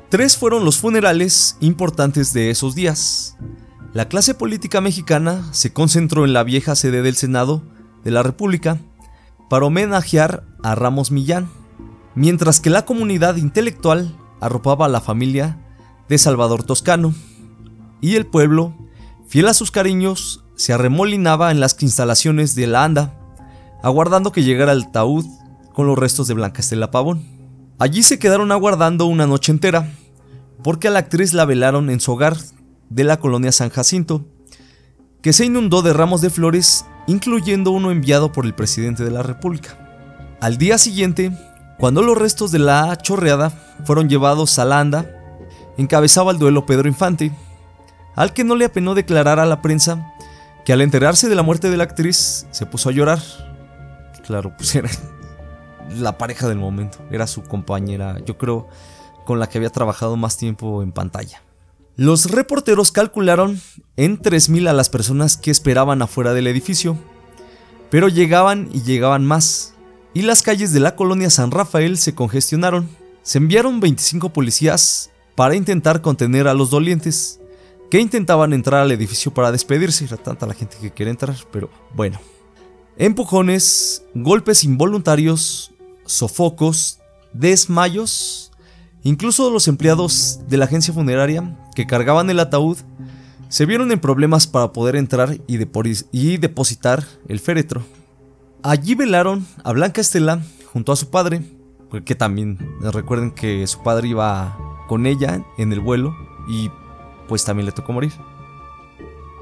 Tres 0.10 0.38
fueron 0.38 0.66
los 0.66 0.78
funerales 0.78 1.58
importantes 1.60 2.34
de 2.34 2.50
esos 2.50 2.76
días. 2.76 3.38
La 3.94 4.08
clase 4.08 4.34
política 4.34 4.82
mexicana 4.82 5.48
se 5.52 5.74
concentró 5.74 6.26
en 6.26 6.34
la 6.34 6.44
vieja 6.44 6.76
sede 6.76 7.02
del 7.02 7.16
Senado 7.16 7.64
de 8.04 8.12
la 8.12 8.24
República 8.24 8.78
para 9.50 9.66
homenajear 9.66 10.46
a 10.64 10.76
Ramos 10.76 11.12
Millán, 11.12 11.50
mientras 12.16 12.60
que 12.60 12.70
la 12.70 12.86
comunidad 12.86 13.36
intelectual 13.38 14.16
arropaba 14.42 14.86
a 14.86 14.90
la 14.90 15.02
familia 15.02 15.60
de 16.10 16.18
Salvador 16.18 16.64
Toscano, 16.64 17.14
y 18.02 18.16
el 18.16 18.26
pueblo, 18.26 18.74
fiel 19.28 19.48
a 19.48 19.54
sus 19.54 19.72
cariños, 19.72 20.44
se 20.56 20.74
arremolinaba 20.74 21.52
en 21.52 21.60
las 21.60 21.82
instalaciones 21.82 22.56
de 22.56 22.68
la 22.68 22.84
ANDA, 22.84 23.14
aguardando 23.84 24.32
que 24.32 24.44
llegara 24.44 24.74
el 24.74 24.92
taúd 24.92 25.26
con 25.74 25.88
los 25.88 25.98
restos 25.98 26.28
de 26.28 26.34
Blanca 26.34 26.62
Estela 26.62 26.92
Pavón. 26.92 27.24
Allí 27.78 28.04
se 28.04 28.20
quedaron 28.20 28.52
aguardando 28.52 29.06
una 29.06 29.28
noche 29.28 29.52
entera, 29.52 29.90
porque 30.64 30.90
a 30.90 30.92
la 30.92 31.00
actriz 31.00 31.34
la 31.34 31.46
velaron 31.46 31.90
en 31.90 32.00
su 32.00 32.12
hogar 32.12 32.36
de 32.90 33.04
la 33.04 33.20
colonia 33.20 33.52
San 33.52 33.70
Jacinto, 33.70 34.26
que 35.22 35.32
se 35.32 35.46
inundó 35.46 35.82
de 35.82 35.94
ramos 35.94 36.22
de 36.22 36.30
flores, 36.30 36.86
incluyendo 37.08 37.72
uno 37.72 37.92
enviado 37.92 38.32
por 38.32 38.46
el 38.46 38.56
presidente 38.56 39.04
de 39.04 39.12
la 39.12 39.24
República. 39.24 39.78
Al 40.42 40.58
día 40.58 40.78
siguiente, 40.78 41.32
cuando 41.78 42.02
los 42.02 42.18
restos 42.18 42.52
de 42.52 42.60
la 42.60 42.98
chorreada 42.98 43.52
fueron 43.86 44.10
llevados 44.10 44.60
a 44.60 44.66
la 44.66 44.80
anda, 44.80 45.19
encabezaba 45.80 46.32
el 46.32 46.40
duelo 46.40 46.66
Pedro 46.66 46.88
Infante, 46.88 47.32
al 48.16 48.34
que 48.34 48.44
no 48.44 48.56
le 48.56 48.66
apenó 48.66 48.96
declarar 48.96 49.40
a 49.40 49.46
la 49.46 49.62
prensa 49.62 50.14
que 50.66 50.74
al 50.74 50.82
enterarse 50.82 51.30
de 51.30 51.36
la 51.36 51.44
muerte 51.44 51.70
de 51.70 51.78
la 51.78 51.86
actriz 51.86 52.46
se 52.52 52.66
puso 52.66 52.90
a 52.90 52.92
llorar. 52.92 53.20
Claro, 54.26 54.54
pues 54.58 54.76
era 54.76 54.90
la 55.98 56.18
pareja 56.18 56.48
del 56.48 56.58
momento, 56.58 57.00
era 57.12 57.28
su 57.28 57.44
compañera, 57.44 58.18
yo 58.26 58.38
creo, 58.38 58.68
con 59.26 59.40
la 59.40 59.48
que 59.48 59.58
había 59.58 59.72
trabajado 59.72 60.18
más 60.18 60.38
tiempo 60.38 60.84
en 60.84 60.92
pantalla. 60.92 61.42
Los 61.96 62.32
reporteros 62.32 62.92
calcularon 62.92 63.60
en 63.98 64.22
3.000 64.22 64.70
a 64.70 64.74
las 64.74 64.90
personas 64.90 65.38
que 65.38 65.52
esperaban 65.52 66.02
afuera 66.02 66.34
del 66.34 66.48
edificio, 66.48 66.98
pero 67.90 68.08
llegaban 68.08 68.70
y 68.72 68.84
llegaban 68.84 69.26
más, 69.26 69.74
y 70.14 70.22
las 70.22 70.42
calles 70.42 70.74
de 70.74 70.80
la 70.80 70.96
colonia 70.96 71.30
San 71.30 71.52
Rafael 71.52 71.98
se 71.98 72.16
congestionaron. 72.16 72.90
Se 73.22 73.38
enviaron 73.38 73.80
25 73.80 74.30
policías 74.30 75.12
para 75.40 75.56
intentar 75.56 76.02
contener 76.02 76.50
a 76.50 76.54
los 76.54 76.70
dolientes, 76.70 77.40
que 77.90 78.02
intentaban 78.02 78.52
entrar 78.52 78.82
al 78.82 78.92
edificio 78.92 79.34
para 79.34 79.54
despedirse, 79.54 80.04
era 80.04 80.18
tanta 80.18 80.46
la 80.46 80.54
gente 80.54 80.76
que 80.82 80.92
quería 80.92 81.12
entrar, 81.12 81.34
pero 81.50 81.70
bueno. 81.96 82.20
Empujones, 82.98 84.04
golpes 84.14 84.66
involuntarios, 84.66 85.72
sofocos, 86.06 87.00
desmayos, 87.32 88.52
incluso 89.04 89.50
los 89.50 89.70
empleados 89.70 90.42
de 90.50 90.58
la 90.58 90.66
agencia 90.66 90.94
funeraria 90.94 91.58
que 91.74 91.88
cargaban 91.88 92.30
el 92.30 92.42
ataúd 92.42 92.78
se 93.48 93.66
vieron 93.66 93.94
en 93.94 94.02
problemas 94.02 94.46
para 94.46 94.74
poder 94.74 94.98
entrar 94.98 95.38
y, 95.48 96.38
depositar 96.38 97.06
el 97.30 97.40
féretro. 97.40 97.82
Allí 98.62 98.94
velaron 98.94 99.48
a 99.64 99.72
Blanca 99.72 100.02
Estela 100.02 100.42
junto 100.74 100.92
a 100.92 100.98
su 100.98 101.10
padre, 101.10 101.44
que 102.04 102.16
también 102.16 102.60
recuerden 102.82 103.32
que 103.32 103.66
su 103.68 103.82
padre 103.84 104.10
iba 104.10 104.69
con 104.90 105.06
ella 105.06 105.46
en 105.58 105.72
el 105.72 105.80
vuelo 105.80 106.18
y 106.48 106.72
pues 107.28 107.46
también 107.46 107.68
le 107.68 107.72
tocó 107.72 107.94
morir. 107.94 108.12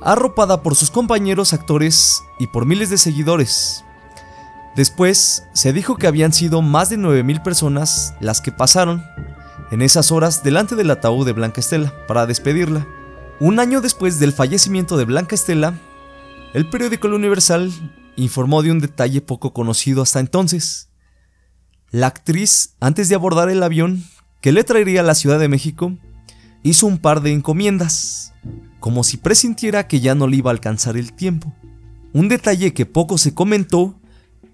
Arropada 0.01 0.62
por 0.62 0.75
sus 0.75 0.91
compañeros 0.91 1.53
actores 1.53 2.21
y 2.38 2.47
por 2.47 2.65
miles 2.65 2.89
de 2.89 2.97
seguidores. 2.97 3.86
Después 4.75 5.47
se 5.53 5.71
dijo 5.73 5.95
que 5.95 6.05
habían 6.05 6.33
sido 6.33 6.62
más 6.62 6.89
de 6.89 6.97
9.000 6.97 7.41
personas 7.41 8.13
las 8.19 8.41
que 8.41 8.51
pasaron 8.51 9.03
en 9.71 9.81
esas 9.81 10.12
horas 10.12 10.43
delante 10.43 10.75
del 10.75 10.91
ataúd 10.91 11.25
de 11.25 11.31
Blanca 11.31 11.62
Estela 11.62 11.93
para 12.07 12.27
despedirla. 12.27 12.86
Un 13.39 13.60
año 13.60 13.79
después 13.79 14.19
del 14.19 14.33
fallecimiento 14.33 14.97
de 14.97 15.05
Blanca 15.05 15.33
Estela, 15.33 15.73
el 16.53 16.69
periódico 16.69 17.07
El 17.07 17.13
Universal 17.13 17.71
informó 18.17 18.62
de 18.63 18.71
un 18.71 18.79
detalle 18.79 19.21
poco 19.21 19.53
conocido 19.53 20.01
hasta 20.01 20.19
entonces. 20.19 20.89
La 21.89 22.07
actriz, 22.07 22.75
antes 22.81 23.07
de 23.07 23.15
abordar 23.15 23.49
el 23.49 23.63
avión 23.63 24.03
que 24.41 24.52
le 24.52 24.63
traería 24.63 25.02
a 25.02 25.04
la 25.04 25.15
Ciudad 25.15 25.39
de 25.39 25.47
México, 25.47 25.93
hizo 26.63 26.88
un 26.88 26.97
par 26.97 27.21
de 27.21 27.32
encomiendas, 27.32 28.34
como 28.80 29.04
si 29.04 29.17
presintiera 29.17 29.88
que 29.88 30.00
ya 30.00 30.15
no 30.15 30.28
le 30.28 30.38
iba 30.38 30.52
a 30.52 30.54
alcanzar 30.54 30.97
el 30.97 31.13
tiempo. 31.13 31.54
Un 32.13 32.30
detalle 32.30 32.73
que 32.73 32.86
poco 32.86 33.17
se 33.17 33.34
comentó 33.34 34.00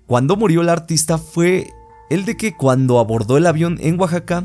cuando 0.05 0.35
murió 0.35 0.61
el 0.61 0.69
artista 0.69 1.17
fue 1.17 1.69
el 2.09 2.25
de 2.25 2.37
que 2.37 2.55
cuando 2.55 2.99
abordó 2.99 3.37
el 3.37 3.47
avión 3.47 3.77
en 3.81 3.99
Oaxaca, 3.99 4.43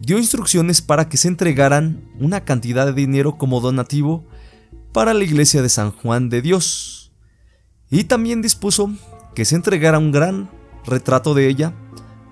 dio 0.00 0.18
instrucciones 0.18 0.82
para 0.82 1.08
que 1.08 1.16
se 1.16 1.28
entregaran 1.28 2.02
una 2.18 2.44
cantidad 2.44 2.86
de 2.86 2.92
dinero 2.92 3.36
como 3.36 3.60
donativo 3.60 4.24
para 4.92 5.12
la 5.12 5.24
iglesia 5.24 5.62
de 5.62 5.68
San 5.68 5.90
Juan 5.90 6.28
de 6.28 6.42
Dios. 6.42 7.12
Y 7.90 8.04
también 8.04 8.42
dispuso 8.42 8.90
que 9.34 9.44
se 9.44 9.56
entregara 9.56 9.98
un 9.98 10.12
gran 10.12 10.50
retrato 10.86 11.34
de 11.34 11.48
ella 11.48 11.74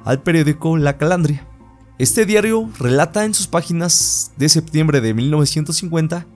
al 0.04 0.22
periódico 0.22 0.76
La 0.76 0.96
Calandria. 0.96 1.46
Este 1.96 2.26
diario 2.26 2.68
relata 2.78 3.24
en 3.24 3.34
sus 3.34 3.46
páginas 3.46 4.32
de 4.36 4.48
septiembre 4.48 5.00
de 5.00 5.14
1950 5.14 6.26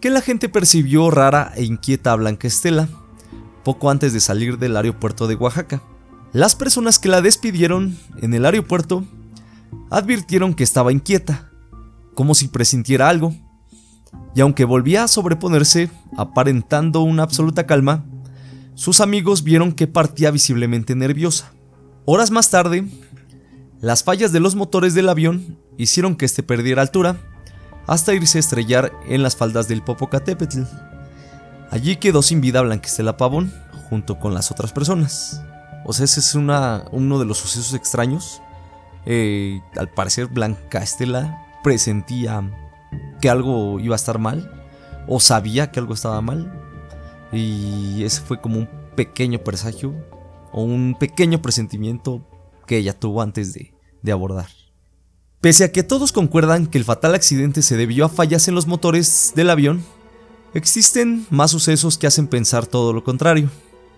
que 0.00 0.10
la 0.10 0.20
gente 0.20 0.48
percibió 0.48 1.10
rara 1.10 1.52
e 1.56 1.64
inquieta 1.64 2.12
a 2.12 2.16
Blanca 2.16 2.46
Estela 2.46 2.88
poco 3.64 3.90
antes 3.90 4.12
de 4.12 4.20
salir 4.20 4.58
del 4.58 4.76
aeropuerto 4.76 5.26
de 5.26 5.34
Oaxaca. 5.34 5.82
Las 6.32 6.54
personas 6.54 7.00
que 7.00 7.08
la 7.08 7.20
despidieron 7.20 7.98
en 8.22 8.32
el 8.32 8.46
aeropuerto 8.46 9.04
advirtieron 9.90 10.54
que 10.54 10.62
estaba 10.62 10.92
inquieta, 10.92 11.50
como 12.14 12.36
si 12.36 12.46
presintiera 12.46 13.08
algo, 13.08 13.34
y 14.36 14.40
aunque 14.40 14.64
volvía 14.64 15.02
a 15.02 15.08
sobreponerse, 15.08 15.90
aparentando 16.16 17.00
una 17.00 17.24
absoluta 17.24 17.66
calma, 17.66 18.04
sus 18.76 19.00
amigos 19.00 19.42
vieron 19.42 19.72
que 19.72 19.88
partía 19.88 20.30
visiblemente 20.30 20.94
nerviosa. 20.94 21.52
Horas 22.04 22.30
más 22.30 22.50
tarde, 22.50 22.86
las 23.80 24.04
fallas 24.04 24.32
de 24.32 24.40
los 24.40 24.54
motores 24.54 24.94
del 24.94 25.08
avión 25.08 25.58
hicieron 25.76 26.16
que 26.16 26.24
éste 26.24 26.42
perdiera 26.42 26.82
altura 26.82 27.16
hasta 27.86 28.14
irse 28.14 28.38
a 28.38 28.40
estrellar 28.40 28.92
en 29.08 29.22
las 29.22 29.36
faldas 29.36 29.68
del 29.68 29.82
Popocatépetl. 29.82 30.62
Allí 31.70 31.96
quedó 31.96 32.22
sin 32.22 32.40
vida 32.40 32.62
Blanquistela 32.62 33.16
Pavón 33.16 33.52
junto 33.88 34.18
con 34.18 34.34
las 34.34 34.50
otras 34.50 34.72
personas. 34.72 35.42
O 35.84 35.92
sea, 35.92 36.04
ese 36.04 36.20
es 36.20 36.34
una, 36.34 36.84
uno 36.90 37.18
de 37.18 37.26
los 37.26 37.38
sucesos 37.38 37.74
extraños. 37.74 38.40
Eh, 39.04 39.60
al 39.76 39.88
parecer 39.88 40.26
Blanca 40.26 40.82
Estela 40.82 41.46
presentía 41.62 42.42
que 43.20 43.30
algo 43.30 43.78
iba 43.78 43.94
a 43.94 43.96
estar 43.96 44.18
mal 44.18 44.50
o 45.06 45.20
sabía 45.20 45.70
que 45.70 45.78
algo 45.78 45.94
estaba 45.94 46.20
mal 46.20 46.52
y 47.30 48.02
ese 48.04 48.20
fue 48.20 48.40
como 48.40 48.58
un 48.58 48.68
pequeño 48.96 49.38
presagio 49.40 49.94
o 50.52 50.62
un 50.62 50.96
pequeño 50.98 51.40
presentimiento 51.42 52.22
que 52.66 52.76
ella 52.76 52.98
tuvo 52.98 53.22
antes 53.22 53.52
de, 53.52 53.72
de 54.02 54.12
abordar. 54.12 54.48
Pese 55.40 55.64
a 55.64 55.72
que 55.72 55.82
todos 55.82 56.12
concuerdan 56.12 56.66
que 56.66 56.78
el 56.78 56.84
fatal 56.84 57.14
accidente 57.14 57.62
se 57.62 57.76
debió 57.76 58.04
a 58.04 58.08
fallas 58.08 58.48
en 58.48 58.54
los 58.54 58.66
motores 58.66 59.32
del 59.34 59.50
avión, 59.50 59.84
Existen 60.56 61.26
más 61.28 61.50
sucesos 61.50 61.98
que 61.98 62.06
hacen 62.06 62.28
pensar 62.28 62.66
todo 62.66 62.94
lo 62.94 63.04
contrario. 63.04 63.50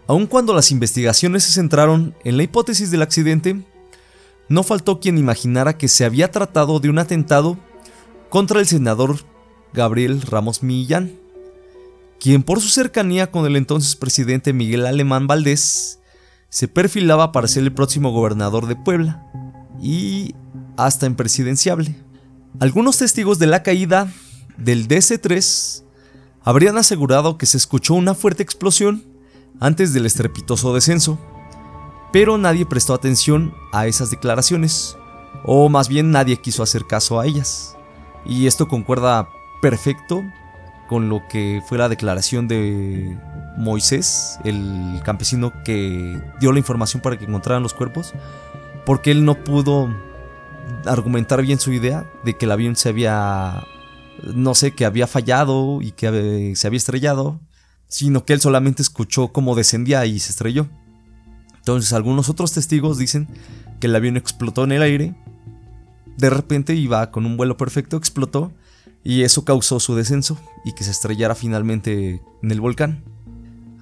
Aun 0.08 0.26
cuando 0.26 0.52
las 0.52 0.72
investigaciones 0.72 1.44
se 1.44 1.52
centraron 1.52 2.16
en 2.24 2.36
la 2.36 2.42
hipótesis 2.42 2.90
del 2.90 3.02
accidente, 3.02 3.62
no 4.48 4.64
faltó 4.64 4.98
quien 4.98 5.18
imaginara 5.18 5.78
que 5.78 5.86
se 5.86 6.04
había 6.04 6.32
tratado 6.32 6.80
de 6.80 6.90
un 6.90 6.98
atentado 6.98 7.56
contra 8.28 8.58
el 8.58 8.66
senador 8.66 9.20
Gabriel 9.72 10.20
Ramos 10.20 10.64
Millán, 10.64 11.12
quien 12.18 12.42
por 12.42 12.60
su 12.60 12.70
cercanía 12.70 13.30
con 13.30 13.46
el 13.46 13.54
entonces 13.54 13.94
presidente 13.94 14.52
Miguel 14.52 14.84
Alemán 14.84 15.28
Valdés 15.28 16.00
se 16.48 16.68
perfilaba 16.68 17.32
para 17.32 17.48
ser 17.48 17.62
el 17.62 17.72
próximo 17.72 18.10
gobernador 18.10 18.66
de 18.66 18.76
Puebla 18.76 19.24
y 19.80 20.34
hasta 20.76 21.06
en 21.06 21.14
presidenciable. 21.14 21.96
Algunos 22.60 22.98
testigos 22.98 23.38
de 23.38 23.46
la 23.46 23.62
caída 23.62 24.12
del 24.56 24.88
DC-3 24.88 25.84
habrían 26.42 26.78
asegurado 26.78 27.38
que 27.38 27.46
se 27.46 27.56
escuchó 27.56 27.94
una 27.94 28.14
fuerte 28.14 28.42
explosión 28.42 29.04
antes 29.60 29.92
del 29.92 30.06
estrepitoso 30.06 30.74
descenso, 30.74 31.18
pero 32.12 32.38
nadie 32.38 32.64
prestó 32.64 32.94
atención 32.94 33.52
a 33.72 33.86
esas 33.86 34.10
declaraciones, 34.10 34.96
o 35.44 35.68
más 35.68 35.88
bien 35.88 36.10
nadie 36.10 36.40
quiso 36.40 36.62
hacer 36.62 36.86
caso 36.86 37.20
a 37.20 37.26
ellas. 37.26 37.76
Y 38.24 38.46
esto 38.46 38.66
concuerda 38.68 39.28
perfecto 39.60 40.22
con 40.88 41.08
lo 41.08 41.20
que 41.28 41.62
fue 41.68 41.78
la 41.78 41.88
declaración 41.88 42.48
de 42.48 43.18
Moisés, 43.58 44.38
el 44.44 45.00
campesino 45.04 45.52
que 45.64 46.20
dio 46.40 46.52
la 46.52 46.58
información 46.58 47.02
para 47.02 47.18
que 47.18 47.24
encontraran 47.24 47.62
los 47.62 47.74
cuerpos, 47.74 48.14
porque 48.86 49.10
él 49.10 49.24
no 49.24 49.42
pudo 49.44 49.94
argumentar 50.86 51.42
bien 51.42 51.58
su 51.58 51.72
idea 51.72 52.10
de 52.24 52.36
que 52.36 52.46
el 52.46 52.52
avión 52.52 52.76
se 52.76 52.88
había 52.88 53.64
no 54.22 54.54
sé, 54.54 54.72
que 54.72 54.84
había 54.84 55.06
fallado 55.06 55.80
y 55.80 55.92
que 55.92 56.52
se 56.56 56.66
había 56.66 56.78
estrellado, 56.78 57.40
sino 57.88 58.24
que 58.24 58.32
él 58.32 58.40
solamente 58.40 58.82
escuchó 58.82 59.28
cómo 59.28 59.54
descendía 59.54 60.04
y 60.06 60.18
se 60.18 60.30
estrelló. 60.30 60.68
Entonces 61.56 61.92
algunos 61.92 62.28
otros 62.28 62.52
testigos 62.52 62.98
dicen 62.98 63.28
que 63.80 63.86
el 63.86 63.96
avión 63.96 64.16
explotó 64.16 64.64
en 64.64 64.72
el 64.72 64.82
aire, 64.82 65.14
de 66.16 66.30
repente 66.30 66.74
iba 66.74 67.10
con 67.10 67.26
un 67.26 67.36
vuelo 67.36 67.56
perfecto, 67.56 67.96
explotó 67.96 68.52
y 69.04 69.22
eso 69.22 69.44
causó 69.44 69.78
su 69.78 69.94
descenso 69.94 70.38
y 70.64 70.72
que 70.72 70.84
se 70.84 70.90
estrellara 70.90 71.34
finalmente 71.34 72.20
en 72.42 72.50
el 72.50 72.60
volcán. 72.60 73.04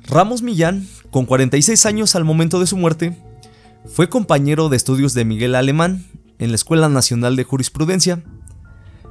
Ramos 0.09 0.41
Millán, 0.41 0.87
con 1.11 1.27
46 1.27 1.85
años 1.85 2.15
al 2.15 2.25
momento 2.25 2.61
de 2.61 2.67
su 2.69 2.77
muerte, 2.77 3.21
fue 3.87 4.09
compañero 4.09 4.69
de 4.69 4.77
estudios 4.77 5.15
de 5.15 5.25
Miguel 5.25 5.57
Alemán 5.57 6.05
en 6.39 6.51
la 6.51 6.55
Escuela 6.55 6.89
Nacional 6.89 7.35
de 7.35 7.43
Jurisprudencia 7.43 8.23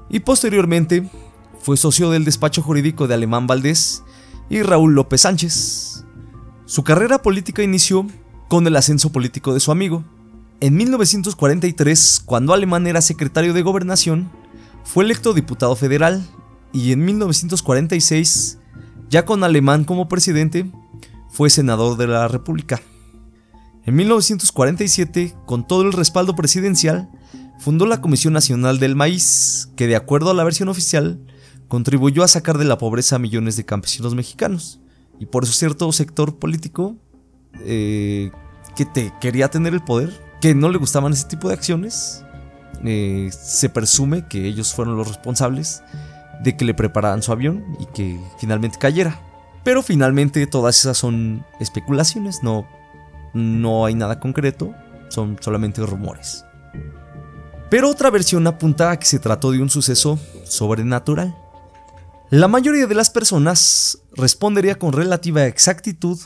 y 0.09 0.21
posteriormente 0.21 1.09
fue 1.59 1.75
socio 1.75 2.11
del 2.11 2.23
despacho 2.23 2.61
jurídico 2.61 3.07
de 3.07 3.13
Alemán 3.13 3.45
Valdés 3.45 4.03
y 4.49 4.61
Raúl 4.61 4.95
López 4.95 5.21
Sánchez. 5.21 6.05
Su 6.65 6.83
carrera 6.83 7.21
política 7.21 7.61
inició 7.61 8.07
con 8.47 8.65
el 8.65 8.75
ascenso 8.77 9.11
político 9.11 9.53
de 9.53 9.59
su 9.59 9.71
amigo. 9.71 10.05
En 10.61 10.77
1943, 10.77 12.21
cuando 12.25 12.53
Alemán 12.53 12.87
era 12.87 13.01
secretario 13.01 13.53
de 13.53 13.63
gobernación, 13.63 14.31
fue 14.85 15.03
electo 15.03 15.33
diputado 15.33 15.75
federal 15.75 16.25
y 16.71 16.93
en 16.93 17.03
1946, 17.03 18.59
ya 19.09 19.25
con 19.25 19.43
Alemán 19.43 19.83
como 19.83 20.07
presidente, 20.07 20.71
fue 21.35 21.49
senador 21.49 21.97
de 21.97 22.07
la 22.07 22.29
República. 22.29 22.81
En 23.85 23.95
1947, 23.95 25.35
con 25.45 25.67
todo 25.67 25.81
el 25.81 25.91
respaldo 25.91 26.33
presidencial, 26.33 27.09
fundó 27.59 27.85
la 27.85 27.99
Comisión 27.99 28.31
Nacional 28.31 28.79
del 28.79 28.95
Maíz, 28.95 29.69
que 29.75 29.85
de 29.85 29.97
acuerdo 29.97 30.31
a 30.31 30.33
la 30.33 30.45
versión 30.45 30.69
oficial, 30.69 31.19
contribuyó 31.67 32.23
a 32.23 32.29
sacar 32.29 32.57
de 32.57 32.63
la 32.63 32.77
pobreza 32.77 33.17
a 33.17 33.19
millones 33.19 33.57
de 33.57 33.65
campesinos 33.65 34.15
mexicanos. 34.15 34.79
Y 35.19 35.25
por 35.25 35.43
eso 35.43 35.51
cierto 35.51 35.91
sector 35.91 36.39
político 36.39 36.95
eh, 37.65 38.31
que 38.77 38.85
te 38.85 39.11
quería 39.19 39.49
tener 39.49 39.73
el 39.73 39.83
poder, 39.83 40.13
que 40.39 40.55
no 40.55 40.69
le 40.69 40.77
gustaban 40.77 41.11
ese 41.11 41.27
tipo 41.27 41.49
de 41.49 41.55
acciones, 41.55 42.23
eh, 42.85 43.29
se 43.31 43.67
presume 43.67 44.25
que 44.29 44.45
ellos 44.47 44.73
fueron 44.73 44.95
los 44.95 45.09
responsables 45.09 45.83
de 46.41 46.55
que 46.55 46.63
le 46.63 46.73
prepararan 46.73 47.21
su 47.21 47.33
avión 47.33 47.65
y 47.81 47.87
que 47.87 48.21
finalmente 48.39 48.77
cayera. 48.79 49.19
Pero 49.65 49.81
finalmente 49.81 50.45
todas 50.45 50.77
esas 50.77 50.95
son 50.95 51.43
especulaciones, 51.59 52.43
no, 52.43 52.67
no 53.33 53.85
hay 53.85 53.95
nada 53.95 54.19
concreto, 54.19 54.75
son 55.09 55.37
solamente 55.41 55.83
rumores. 55.83 56.45
Pero 57.71 57.89
otra 57.89 58.11
versión 58.11 58.45
apunta 58.45 58.91
a 58.91 58.99
que 58.99 59.07
se 59.07 59.17
trató 59.17 59.49
de 59.51 59.63
un 59.63 59.71
suceso 59.71 60.19
sobrenatural. 60.43 61.35
La 62.29 62.47
mayoría 62.47 62.85
de 62.85 62.93
las 62.93 63.09
personas 63.09 63.97
respondería 64.15 64.77
con 64.77 64.93
relativa 64.93 65.47
exactitud 65.47 66.19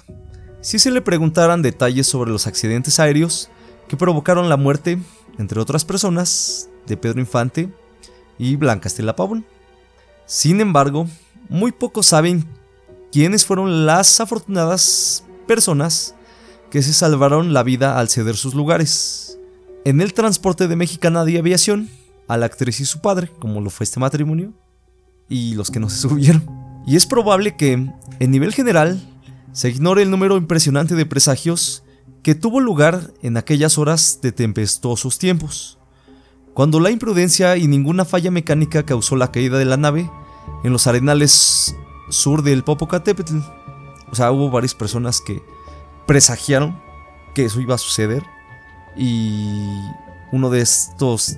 si 0.60 0.78
se 0.78 0.91
le 0.91 1.02
preguntaran 1.02 1.62
detalles 1.62 2.08
sobre 2.08 2.32
los 2.32 2.45
accidentes 2.45 2.99
aéreos 2.99 3.49
que 3.88 3.95
provocaron 3.95 4.49
la 4.49 4.58
muerte, 4.58 4.99
entre 5.38 5.62
otras 5.62 5.86
personas, 5.86 6.69
de 6.88 6.97
Pedro 6.97 7.21
Infante 7.21 7.69
y 8.38 8.58
Blanca 8.58 8.89
Estela 8.89 9.15
Pavón. 9.15 9.45
Sin 10.25 10.60
embargo, 10.60 11.08
muy 11.47 11.71
pocos 11.71 12.08
saben 12.08 12.59
quiénes 13.12 13.45
fueron 13.45 13.86
las 13.86 14.19
afortunadas 14.19 15.24
personas 15.48 16.15
que 16.69 16.82
se 16.82 16.93
salvaron 16.93 17.54
la 17.54 17.63
vida 17.63 18.00
al 18.00 18.10
ceder 18.10 18.36
sus 18.36 18.54
lugares. 18.54 19.39
En 19.86 20.02
el 20.02 20.13
transporte 20.13 20.67
de 20.67 20.76
Mexicana 20.76 21.26
de 21.26 21.39
Aviación, 21.39 21.89
a 22.28 22.38
la 22.38 22.45
actriz 22.45 22.80
y 22.80 22.86
su 22.86 23.02
padre, 23.02 23.32
como 23.39 23.62
lo 23.62 23.69
fue 23.69 23.86
este 23.86 24.00
matrimonio, 24.00 24.54
y 25.28 25.56
los 25.56 25.72
que 25.72 25.80
no 25.80 25.89
se 25.89 25.98
subieron. 25.98 26.45
Y 26.86 26.95
es 26.95 27.06
probable 27.06 27.56
que, 27.56 27.74
en 27.74 28.32
nivel 28.32 28.54
general, 28.54 29.02
se 29.52 29.69
ignore 29.69 30.04
el 30.04 30.12
número 30.12 30.38
impresionante 30.38 30.95
de 30.95 31.06
presagios 31.06 31.84
que 32.24 32.36
tuvo 32.36 32.60
lugar 32.60 33.13
en 33.22 33.38
aquellas 33.38 33.78
horas 33.78 34.19
de 34.22 34.32
tempestuosos 34.32 35.17
tiempos, 35.17 35.80
cuando 36.54 36.80
la 36.80 36.91
imprudencia 36.91 37.58
y 37.58 37.67
ninguna 37.67 38.06
falla 38.06 38.32
mecánica 38.32 38.86
causó 38.86 39.15
la 39.15 39.32
caída 39.32 39.58
de 39.58 39.65
la 39.65 39.78
nave 39.78 40.10
en 40.63 40.72
los 40.72 40.88
arenales 40.88 41.76
sur 42.10 42.43
del 42.43 42.63
Popocatépetl. 42.63 43.38
O 44.12 44.15
sea, 44.15 44.32
hubo 44.32 44.50
varias 44.50 44.74
personas 44.74 45.22
que 45.22 45.41
presagiaron 46.06 46.82
que 47.34 47.45
eso 47.45 47.62
iba 47.62 47.76
a 47.76 47.78
suceder 47.78 48.24
y 48.95 49.80
uno 50.32 50.50
de 50.50 50.62
estos 50.62 51.38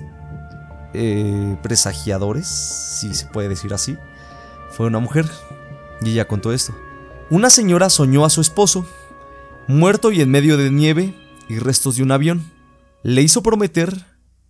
eh, 0.94 1.56
presagiadores, 1.62 2.46
si 2.48 3.14
se 3.14 3.26
puede 3.26 3.48
decir 3.48 3.72
así, 3.74 3.96
fue 4.70 4.86
una 4.86 4.98
mujer. 4.98 5.30
Y 6.00 6.10
ella 6.10 6.26
contó 6.26 6.52
esto. 6.52 6.74
Una 7.30 7.50
señora 7.50 7.88
soñó 7.88 8.24
a 8.24 8.30
su 8.30 8.40
esposo, 8.40 8.86
muerto 9.68 10.10
y 10.12 10.20
en 10.20 10.30
medio 10.30 10.56
de 10.56 10.70
nieve 10.70 11.14
y 11.48 11.58
restos 11.58 11.96
de 11.96 12.02
un 12.02 12.10
avión. 12.10 12.50
Le 13.02 13.22
hizo 13.22 13.42
prometer 13.42 14.04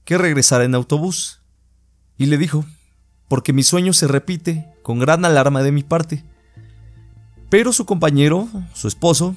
que 0.04 0.18
regresara 0.18 0.64
en 0.64 0.74
autobús. 0.74 1.42
Y 2.16 2.26
le 2.26 2.38
dijo, 2.38 2.64
porque 3.28 3.52
mi 3.52 3.62
sueño 3.62 3.92
se 3.92 4.08
repite 4.08 4.71
con 4.82 4.98
gran 4.98 5.24
alarma 5.24 5.62
de 5.62 5.72
mi 5.72 5.82
parte. 5.82 6.24
Pero 7.48 7.72
su 7.72 7.84
compañero, 7.86 8.48
su 8.74 8.88
esposo, 8.88 9.36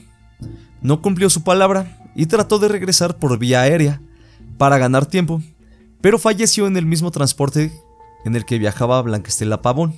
no 0.81 1.01
cumplió 1.01 1.29
su 1.29 1.43
palabra 1.43 1.97
y 2.15 2.27
trató 2.27 2.59
de 2.59 2.67
regresar 2.67 3.17
por 3.17 3.37
vía 3.37 3.61
aérea 3.61 4.01
para 4.57 4.77
ganar 4.77 5.05
tiempo 5.05 5.41
pero 6.05 6.19
falleció 6.19 6.67
en 6.67 6.77
el 6.77 6.85
mismo 6.85 7.09
transporte 7.09 7.71
en 8.25 8.35
el 8.35 8.45
que 8.45 8.59
viajaba 8.59 9.01
Blanquestela 9.01 9.63
Pavón. 9.63 9.95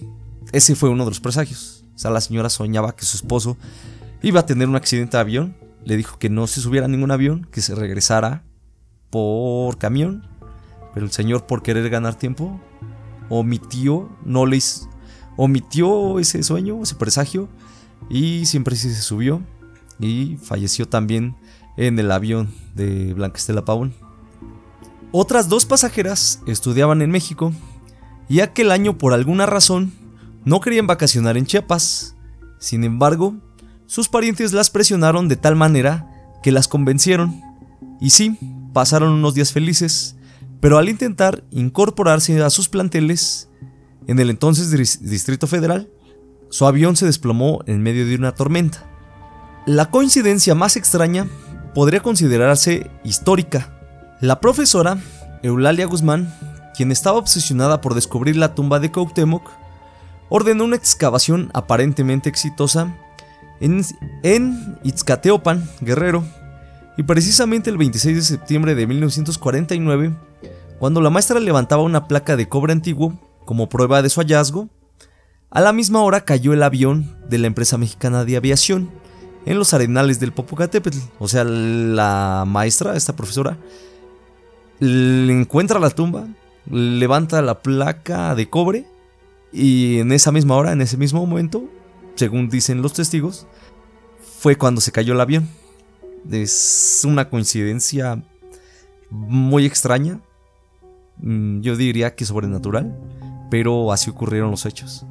Ese 0.53 0.73
fue 0.73 0.87
uno 0.87 1.03
de 1.03 1.11
los 1.11 1.19
presagios. 1.19 1.83
O 1.95 1.99
sea, 1.99 2.11
la 2.11 2.21
señora 2.21 2.49
soñaba 2.49 2.95
que 2.95 3.03
su 3.03 3.17
esposo 3.17 3.57
iba 4.21 4.39
a 4.39 4.45
tener 4.45 4.69
un 4.69 4.77
accidente 4.77 5.17
de 5.17 5.21
avión. 5.21 5.57
Le 5.83 5.97
dijo 5.97 6.17
que 6.17 6.29
no 6.29 6.47
se 6.47 6.61
subiera 6.61 6.85
a 6.85 6.87
ningún 6.87 7.11
avión, 7.11 7.45
que 7.51 7.59
se 7.59 7.75
regresara 7.75 8.45
por 9.09 9.77
camión. 9.79 10.25
Pero 10.93 11.05
el 11.05 11.11
señor, 11.11 11.45
por 11.45 11.61
querer 11.61 11.89
ganar 11.89 12.15
tiempo, 12.15 12.57
omitió, 13.27 14.09
no 14.23 14.45
le 14.45 14.55
omitió 15.37 16.19
ese 16.19 16.43
sueño, 16.43 16.83
ese 16.83 16.95
presagio, 16.95 17.47
y 18.09 18.45
siempre 18.45 18.75
se 18.75 18.93
subió. 19.01 19.41
Y 19.99 20.37
falleció 20.43 20.87
también 20.87 21.35
en 21.77 21.97
el 21.97 22.11
avión 22.11 22.49
de 22.75 23.13
Blanquestela 23.13 23.63
Pavón. 23.63 23.93
Otras 25.11 25.47
dos 25.47 25.65
pasajeras 25.65 26.41
estudiaban 26.47 27.01
en 27.01 27.11
México 27.11 27.53
y 28.27 28.41
aquel 28.41 28.71
año 28.71 28.97
por 28.97 29.13
alguna 29.13 29.45
razón 29.45 29.93
no 30.43 30.59
querían 30.59 30.85
vacacionar 30.85 31.37
en 31.37 31.45
Chiapas. 31.45 32.15
Sin 32.59 32.83
embargo, 32.83 33.35
sus 33.85 34.09
parientes 34.09 34.53
las 34.53 34.69
presionaron 34.69 35.27
de 35.27 35.37
tal 35.37 35.55
manera 35.55 36.11
que 36.43 36.51
las 36.51 36.67
convencieron. 36.67 37.41
Y 38.01 38.09
sí, 38.09 38.37
pasaron 38.73 39.11
unos 39.11 39.33
días 39.33 39.53
felices, 39.53 40.15
pero 40.59 40.77
al 40.77 40.89
intentar 40.89 41.43
incorporarse 41.51 42.41
a 42.43 42.49
sus 42.49 42.69
planteles, 42.69 43.46
en 44.07 44.19
el 44.19 44.29
entonces 44.29 44.71
Distrito 45.01 45.47
Federal, 45.47 45.89
su 46.49 46.65
avión 46.65 46.95
se 46.95 47.05
desplomó 47.05 47.61
en 47.65 47.83
medio 47.83 48.05
de 48.05 48.15
una 48.15 48.33
tormenta. 48.33 48.89
La 49.65 49.91
coincidencia 49.91 50.55
más 50.55 50.77
extraña 50.77 51.27
podría 51.75 51.99
considerarse 51.99 52.89
histórica, 53.03 53.73
la 54.21 54.39
profesora, 54.39 54.97
Eulalia 55.43 55.85
Guzmán, 55.85 56.33
quien 56.75 56.91
estaba 56.91 57.17
obsesionada 57.17 57.81
por 57.81 57.93
descubrir 57.93 58.37
la 58.37 58.55
tumba 58.55 58.79
de 58.79 58.91
Cuauhtémoc, 58.91 59.47
ordenó 60.29 60.63
una 60.63 60.75
excavación 60.75 61.51
aparentemente 61.53 62.29
exitosa 62.29 62.95
en, 63.59 63.83
en 64.23 64.79
Itzcateopan, 64.83 65.69
Guerrero, 65.81 66.23
y 66.97 67.03
precisamente 67.03 67.69
el 67.69 67.77
26 67.77 68.15
de 68.15 68.23
septiembre 68.23 68.73
de 68.73 68.87
1949, 68.87 70.15
cuando 70.79 71.01
la 71.01 71.09
maestra 71.09 71.39
levantaba 71.39 71.83
una 71.83 72.07
placa 72.07 72.35
de 72.35 72.47
cobre 72.47 72.73
antiguo 72.73 73.19
como 73.47 73.69
prueba 73.69 74.03
de 74.03 74.09
su 74.09 74.19
hallazgo, 74.19 74.69
a 75.49 75.61
la 75.61 75.71
misma 75.71 76.03
hora 76.03 76.25
cayó 76.25 76.53
el 76.53 76.61
avión 76.61 77.15
de 77.29 77.37
la 77.37 77.47
empresa 77.47 77.77
mexicana 77.77 78.25
de 78.25 78.35
aviación 78.35 78.91
en 79.45 79.57
los 79.57 79.73
arenales 79.73 80.19
del 80.19 80.33
Popocatépetl. 80.33 80.97
O 81.19 81.29
sea, 81.29 81.45
la 81.45 82.43
maestra, 82.45 82.97
esta 82.97 83.15
profesora, 83.15 83.57
le 84.79 85.31
encuentra 85.31 85.79
la 85.79 85.89
tumba, 85.89 86.27
levanta 86.69 87.41
la 87.41 87.61
placa 87.61 88.35
de 88.35 88.49
cobre 88.49 88.85
y 89.53 89.99
en 89.99 90.11
esa 90.11 90.33
misma 90.33 90.57
hora, 90.57 90.73
en 90.73 90.81
ese 90.81 90.97
mismo 90.97 91.25
momento, 91.25 91.63
según 92.15 92.49
dicen 92.49 92.81
los 92.81 92.93
testigos, 92.93 93.47
fue 94.39 94.57
cuando 94.57 94.81
se 94.81 94.91
cayó 94.91 95.13
el 95.13 95.21
avión. 95.21 95.47
Es 96.29 97.03
una 97.07 97.29
coincidencia 97.29 98.21
muy 99.09 99.65
extraña, 99.65 100.19
mm, 101.19 101.61
yo 101.61 101.77
diría 101.77 102.15
que 102.15 102.25
sobrenatural, 102.25 102.93
pero 103.49 103.91
así 103.91 104.09
ocurrieron 104.09 104.51
los 104.51 104.65
hechos. 104.65 105.05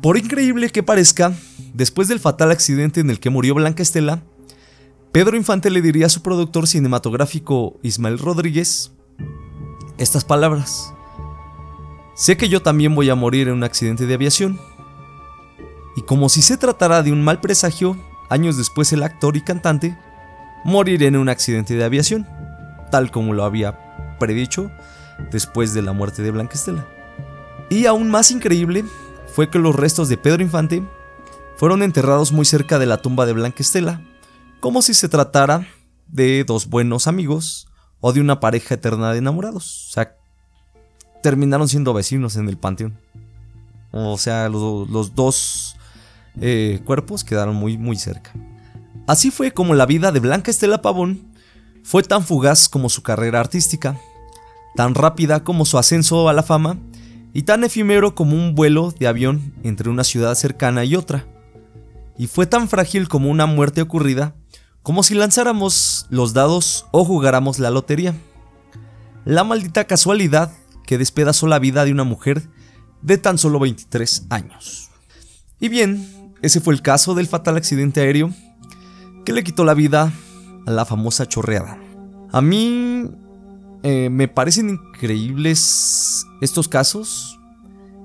Por 0.00 0.18
increíble 0.18 0.70
que 0.70 0.82
parezca, 0.82 1.32
después 1.72 2.08
del 2.08 2.20
fatal 2.20 2.50
accidente 2.50 3.00
en 3.00 3.10
el 3.10 3.20
que 3.20 3.30
murió 3.30 3.54
Blanca 3.54 3.82
Estela, 3.82 4.22
Pedro 5.12 5.36
Infante 5.36 5.70
le 5.70 5.80
diría 5.80 6.06
a 6.06 6.10
su 6.10 6.22
productor 6.22 6.66
cinematográfico 6.66 7.78
Ismael 7.82 8.18
Rodríguez 8.18 8.92
estas 9.96 10.24
palabras. 10.24 10.92
Sé 12.16 12.36
que 12.36 12.48
yo 12.48 12.62
también 12.62 12.94
voy 12.94 13.10
a 13.10 13.14
morir 13.14 13.48
en 13.48 13.54
un 13.54 13.64
accidente 13.64 14.06
de 14.06 14.14
aviación. 14.14 14.58
Y 15.96 16.02
como 16.02 16.28
si 16.28 16.42
se 16.42 16.56
tratara 16.56 17.02
de 17.02 17.12
un 17.12 17.22
mal 17.22 17.40
presagio, 17.40 17.96
años 18.28 18.56
después 18.56 18.92
el 18.92 19.02
actor 19.02 19.36
y 19.36 19.40
cantante 19.40 19.96
morirá 20.64 21.06
en 21.06 21.16
un 21.16 21.28
accidente 21.28 21.74
de 21.74 21.84
aviación, 21.84 22.26
tal 22.90 23.10
como 23.10 23.34
lo 23.34 23.44
había 23.44 24.16
predicho 24.18 24.70
después 25.30 25.74
de 25.74 25.82
la 25.82 25.92
muerte 25.92 26.22
de 26.22 26.30
Blanquestela. 26.30 26.86
Y 27.74 27.86
aún 27.86 28.08
más 28.08 28.30
increíble 28.30 28.84
fue 29.26 29.50
que 29.50 29.58
los 29.58 29.74
restos 29.74 30.08
de 30.08 30.16
Pedro 30.16 30.44
Infante 30.44 30.80
fueron 31.56 31.82
enterrados 31.82 32.30
muy 32.30 32.44
cerca 32.44 32.78
de 32.78 32.86
la 32.86 33.02
tumba 33.02 33.26
de 33.26 33.32
Blanquestela, 33.32 34.00
como 34.60 34.80
si 34.80 34.94
se 34.94 35.08
tratara 35.08 35.66
de 36.06 36.44
dos 36.44 36.68
buenos 36.68 37.08
amigos 37.08 37.66
o 37.98 38.12
de 38.12 38.20
una 38.20 38.38
pareja 38.38 38.76
eterna 38.76 39.10
de 39.10 39.18
enamorados. 39.18 39.88
O 39.88 39.92
sea, 39.92 40.16
terminaron 41.20 41.66
siendo 41.66 41.92
vecinos 41.92 42.36
en 42.36 42.48
el 42.48 42.58
panteón. 42.58 42.96
O 43.90 44.18
sea, 44.18 44.48
los, 44.48 45.12
dos 45.16 45.74
eh, 46.40 46.80
cuerpos 46.84 47.24
quedaron 47.24 47.56
muy, 47.56 47.76
muy 47.76 47.96
cerca. 47.96 48.30
Así 49.08 49.32
fue 49.32 49.50
como 49.50 49.74
la 49.74 49.86
vida 49.86 50.12
de 50.12 50.20
Blanca 50.20 50.52
Estela 50.52 50.80
Pavón 50.80 51.34
fue 51.82 52.04
tan 52.04 52.22
fugaz 52.22 52.68
como 52.68 52.88
su 52.88 53.02
carrera 53.02 53.40
artística, 53.40 53.98
tan 54.76 54.94
rápida 54.94 55.42
como 55.42 55.64
su 55.64 55.76
ascenso 55.76 56.28
a 56.28 56.32
la 56.32 56.44
fama 56.44 56.78
y 57.34 57.42
tan 57.42 57.64
efímero 57.64 58.14
como 58.14 58.36
un 58.36 58.54
vuelo 58.54 58.94
de 58.96 59.08
avión 59.08 59.52
entre 59.64 59.90
una 59.90 60.04
ciudad 60.04 60.34
cercana 60.36 60.84
y 60.84 60.94
otra. 60.94 61.26
Y 62.16 62.28
fue 62.28 62.46
tan 62.46 62.68
frágil 62.68 63.08
como 63.08 63.28
una 63.28 63.44
muerte 63.46 63.82
ocurrida, 63.82 64.36
como 64.82 65.02
si 65.02 65.14
lanzáramos 65.14 66.06
los 66.10 66.32
dados 66.32 66.86
o 66.92 67.04
jugáramos 67.04 67.58
la 67.58 67.70
lotería. 67.70 68.14
La 69.24 69.42
maldita 69.42 69.84
casualidad 69.84 70.52
que 70.86 70.96
despedazó 70.96 71.48
la 71.48 71.58
vida 71.58 71.84
de 71.84 71.90
una 71.90 72.04
mujer 72.04 72.42
de 73.02 73.18
tan 73.18 73.36
solo 73.36 73.58
23 73.58 74.26
años. 74.30 74.90
Y 75.58 75.68
bien, 75.68 76.32
ese 76.40 76.60
fue 76.60 76.72
el 76.72 76.82
caso 76.82 77.14
del 77.14 77.26
fatal 77.26 77.56
accidente 77.56 78.00
aéreo 78.00 78.32
que 79.24 79.32
le 79.32 79.42
quitó 79.42 79.64
la 79.64 79.74
vida 79.74 80.12
a 80.66 80.70
la 80.70 80.84
famosa 80.84 81.26
chorreada. 81.26 81.78
A 82.30 82.40
mí 82.40 83.10
eh, 83.84 84.08
me 84.10 84.28
parecen 84.28 84.70
increíbles 84.70 86.26
estos 86.40 86.68
casos 86.68 87.38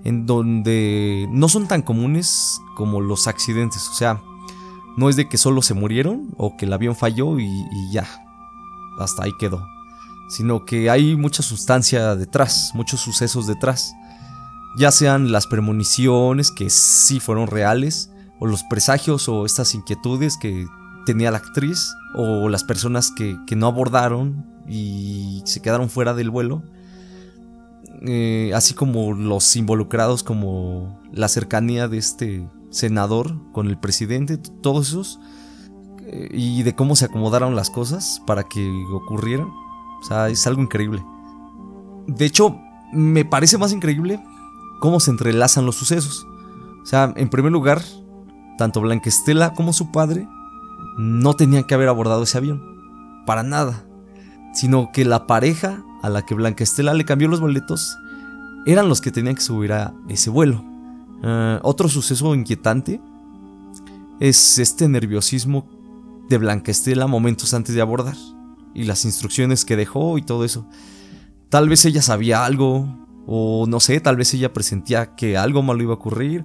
en 0.03 0.25
donde 0.25 1.25
no 1.31 1.47
son 1.47 1.69
tan 1.69 1.81
comunes 1.81 2.59
como 2.75 2.99
los 2.99 3.27
accidentes. 3.27 3.87
O 3.87 3.93
sea, 3.93 4.21
no 4.97 5.09
es 5.09 5.15
de 5.15 5.29
que 5.29 5.37
solo 5.37 5.61
se 5.61 5.73
murieron 5.73 6.33
o 6.37 6.57
que 6.57 6.65
el 6.65 6.73
avión 6.73 6.97
falló 6.97 7.39
y, 7.39 7.45
y 7.45 7.91
ya. 7.93 8.05
Hasta 8.99 9.23
ahí 9.23 9.31
quedó. 9.39 9.65
Sino 10.27 10.65
que 10.65 10.89
hay 10.89 11.15
mucha 11.15 11.41
sustancia 11.41 12.15
detrás, 12.17 12.71
muchos 12.73 12.99
sucesos 12.99 13.47
detrás. 13.47 13.93
Ya 14.77 14.91
sean 14.91 15.31
las 15.31 15.47
premoniciones 15.47 16.51
que 16.51 16.69
sí 16.69 17.21
fueron 17.21 17.47
reales, 17.47 18.11
o 18.39 18.47
los 18.47 18.63
presagios 18.63 19.27
o 19.29 19.45
estas 19.45 19.73
inquietudes 19.75 20.37
que 20.37 20.67
tenía 21.09 21.31
la 21.31 21.39
actriz 21.39 21.95
o 22.13 22.49
las 22.49 22.63
personas 22.63 23.09
que, 23.09 23.35
no 23.55 23.65
abordaron 23.65 24.45
y 24.67 25.41
se 25.43 25.59
quedaron 25.59 25.89
fuera 25.89 26.13
del 26.13 26.29
vuelo. 26.29 26.61
Eh, 28.05 28.51
así 28.53 28.75
como 28.75 29.13
los 29.13 29.55
involucrados 29.55 30.21
como 30.21 31.01
la 31.11 31.27
cercanía 31.27 31.87
de 31.87 31.97
este 31.97 32.47
senador 32.69 33.35
con 33.53 33.69
el 33.69 33.79
presidente, 33.79 34.37
todos 34.37 34.89
esos, 34.89 35.19
eh, 36.03 36.29
y 36.31 36.61
de 36.61 36.75
cómo 36.75 36.95
se 36.95 37.05
acomodaron 37.05 37.55
las 37.55 37.71
cosas 37.71 38.21
para 38.27 38.43
que 38.43 38.69
ocurrieran. 38.93 39.47
O 39.47 40.03
sea, 40.07 40.29
es 40.29 40.45
algo 40.45 40.61
increíble. 40.61 41.03
De 42.05 42.25
hecho, 42.25 42.55
me 42.93 43.25
parece 43.25 43.57
más 43.57 43.73
increíble 43.73 44.23
cómo 44.79 44.99
se 44.99 45.09
entrelazan 45.09 45.65
los 45.65 45.75
sucesos. 45.75 46.27
O 46.83 46.85
sea, 46.85 47.13
en 47.15 47.29
primer 47.29 47.51
lugar, 47.51 47.81
tanto 48.59 48.79
Blanquestela 48.79 49.55
como 49.55 49.73
su 49.73 49.91
padre 49.91 50.27
no 50.99 51.33
tenían 51.33 51.63
que 51.63 51.75
haber 51.75 51.87
abordado 51.87 52.23
ese 52.23 52.37
avión. 52.37 53.23
Para 53.25 53.41
nada. 53.41 53.85
Sino 54.53 54.91
que 54.91 55.05
la 55.05 55.27
pareja 55.27 55.81
a 56.01 56.09
la 56.09 56.25
que 56.25 56.35
Blanquestela 56.35 56.93
le 56.93 57.05
cambió 57.05 57.29
los 57.29 57.39
boletos 57.39 57.97
eran 58.65 58.89
los 58.89 58.99
que 58.99 59.11
tenían 59.11 59.35
que 59.35 59.41
subir 59.41 59.71
a 59.71 59.93
ese 60.09 60.29
vuelo. 60.29 60.61
Eh, 61.23 61.59
otro 61.63 61.87
suceso 61.87 62.35
inquietante 62.35 63.01
es 64.19 64.59
este 64.59 64.89
nerviosismo 64.89 65.69
de 66.27 66.37
Blanquestela 66.37 67.07
momentos 67.07 67.53
antes 67.53 67.73
de 67.73 67.81
abordar 67.81 68.17
y 68.73 68.83
las 68.83 69.05
instrucciones 69.05 69.63
que 69.63 69.77
dejó 69.77 70.17
y 70.17 70.21
todo 70.21 70.43
eso. 70.43 70.65
Tal 71.47 71.69
vez 71.69 71.85
ella 71.85 72.01
sabía 72.01 72.43
algo, 72.43 73.07
o 73.25 73.65
no 73.69 73.79
sé, 73.79 74.01
tal 74.01 74.17
vez 74.17 74.33
ella 74.33 74.51
presentía 74.51 75.15
que 75.15 75.37
algo 75.37 75.63
malo 75.63 75.81
iba 75.81 75.93
a 75.93 75.95
ocurrir, 75.95 76.43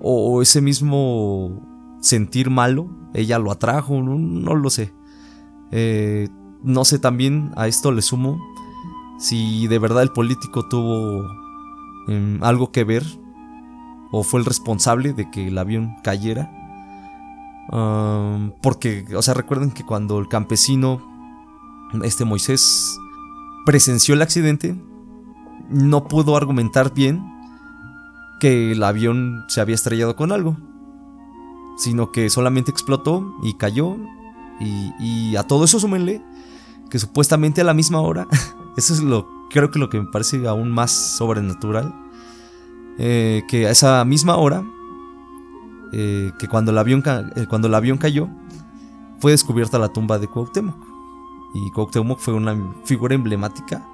o 0.00 0.42
ese 0.42 0.60
mismo 0.60 1.71
sentir 2.02 2.50
malo, 2.50 2.90
ella 3.14 3.38
lo 3.38 3.50
atrajo, 3.50 4.02
no, 4.02 4.54
lo 4.54 4.68
sé. 4.68 4.92
Eh, 5.70 6.28
no 6.62 6.84
sé 6.84 6.98
también, 6.98 7.52
a 7.56 7.68
esto 7.68 7.92
le 7.92 8.02
sumo, 8.02 8.38
si 9.18 9.66
de 9.68 9.78
verdad 9.78 10.02
el 10.02 10.10
político 10.10 10.68
tuvo 10.68 11.24
em, 12.08 12.42
algo 12.42 12.72
que 12.72 12.84
ver 12.84 13.04
o 14.10 14.24
fue 14.24 14.40
el 14.40 14.46
responsable 14.46 15.14
de 15.14 15.30
que 15.30 15.48
el 15.48 15.56
avión 15.56 15.94
cayera. 16.02 16.50
porque, 18.60 19.06
o 19.16 19.22
sea, 19.22 19.34
recuerden 19.34 19.70
que 19.70 19.84
cuando 19.84 20.18
el 20.18 20.28
campesino, 20.28 21.00
este 22.02 22.24
Moisés, 22.24 22.98
presenció 23.64 24.14
el 24.14 24.22
accidente, 24.22 24.76
no 25.70 26.08
pudo 26.08 26.36
argumentar 26.36 26.92
bien 26.92 27.24
que 28.40 28.72
el 28.72 28.82
avión 28.82 29.44
se 29.48 29.60
había 29.60 29.76
estrellado 29.76 30.16
con 30.16 30.32
algo, 30.32 30.56
sino 31.76 32.12
que 32.12 32.30
solamente 32.30 32.70
explotó 32.70 33.36
y 33.42 33.54
cayó. 33.54 33.96
Y, 34.60 35.34
a 35.36 35.42
todo 35.42 35.64
eso 35.64 35.80
súmenle 35.80 36.22
que 36.88 36.98
supuestamente 36.98 37.62
a 37.62 37.64
la 37.64 37.74
misma 37.74 38.00
hora, 38.00 38.28
eso 38.76 38.94
es 38.94 39.00
lo 39.00 39.26
creo 39.52 39.70
que 39.70 39.78
lo 39.78 39.88
que 39.88 40.00
me 40.00 40.06
parece 40.06 40.46
aún 40.48 40.70
más 40.70 40.90
sobrenatural, 40.90 41.94
eh, 42.98 43.42
que 43.48 43.66
a 43.66 43.70
esa 43.70 44.04
misma 44.04 44.36
hora, 44.36 44.64
eh, 45.92 46.32
que 46.38 46.48
cuando 46.48 46.70
el, 46.70 46.78
avión 46.78 47.02
eh, 47.06 47.46
cuando 47.48 47.68
el 47.68 47.74
avión 47.74 47.98
cayó, 47.98 48.28
fue 49.20 49.32
descubierta 49.32 49.78
la 49.78 49.88
tumba 49.88 50.18
de 50.18 50.26
Cuauhtémoc. 50.26 50.76
Y 51.54 51.70
Cuauhtémoc 51.72 52.18
fue 52.18 52.34
una 52.34 52.56
figura 52.84 53.14
emblemática 53.14 53.86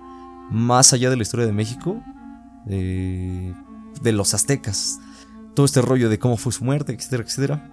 más 0.51 0.93
allá 0.93 1.11
de 1.11 1.17
la 1.17 1.23
historia 1.23 1.45
de 1.45 1.53
México, 1.53 2.01
de 2.67 3.55
los 4.13 4.33
aztecas. 4.33 5.01
Todo 5.59 5.67
este 5.67 5.83
rollo 5.83 6.09
de 6.09 6.21
cómo 6.21 6.37
fue 6.37 6.53
su 6.53 6.63
muerte, 6.63 6.93
etcétera, 6.93 7.25
etcétera. 7.25 7.71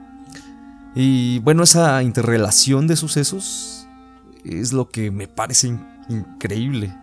Y 0.96 1.38
bueno, 1.42 1.62
esa 1.62 2.02
interrelación 2.02 2.88
de 2.88 2.96
sucesos 2.96 3.88
es 4.44 4.74
lo 4.74 4.90
que 4.90 5.12
me 5.12 5.28
parece 5.28 5.78
increíble. 6.10 6.98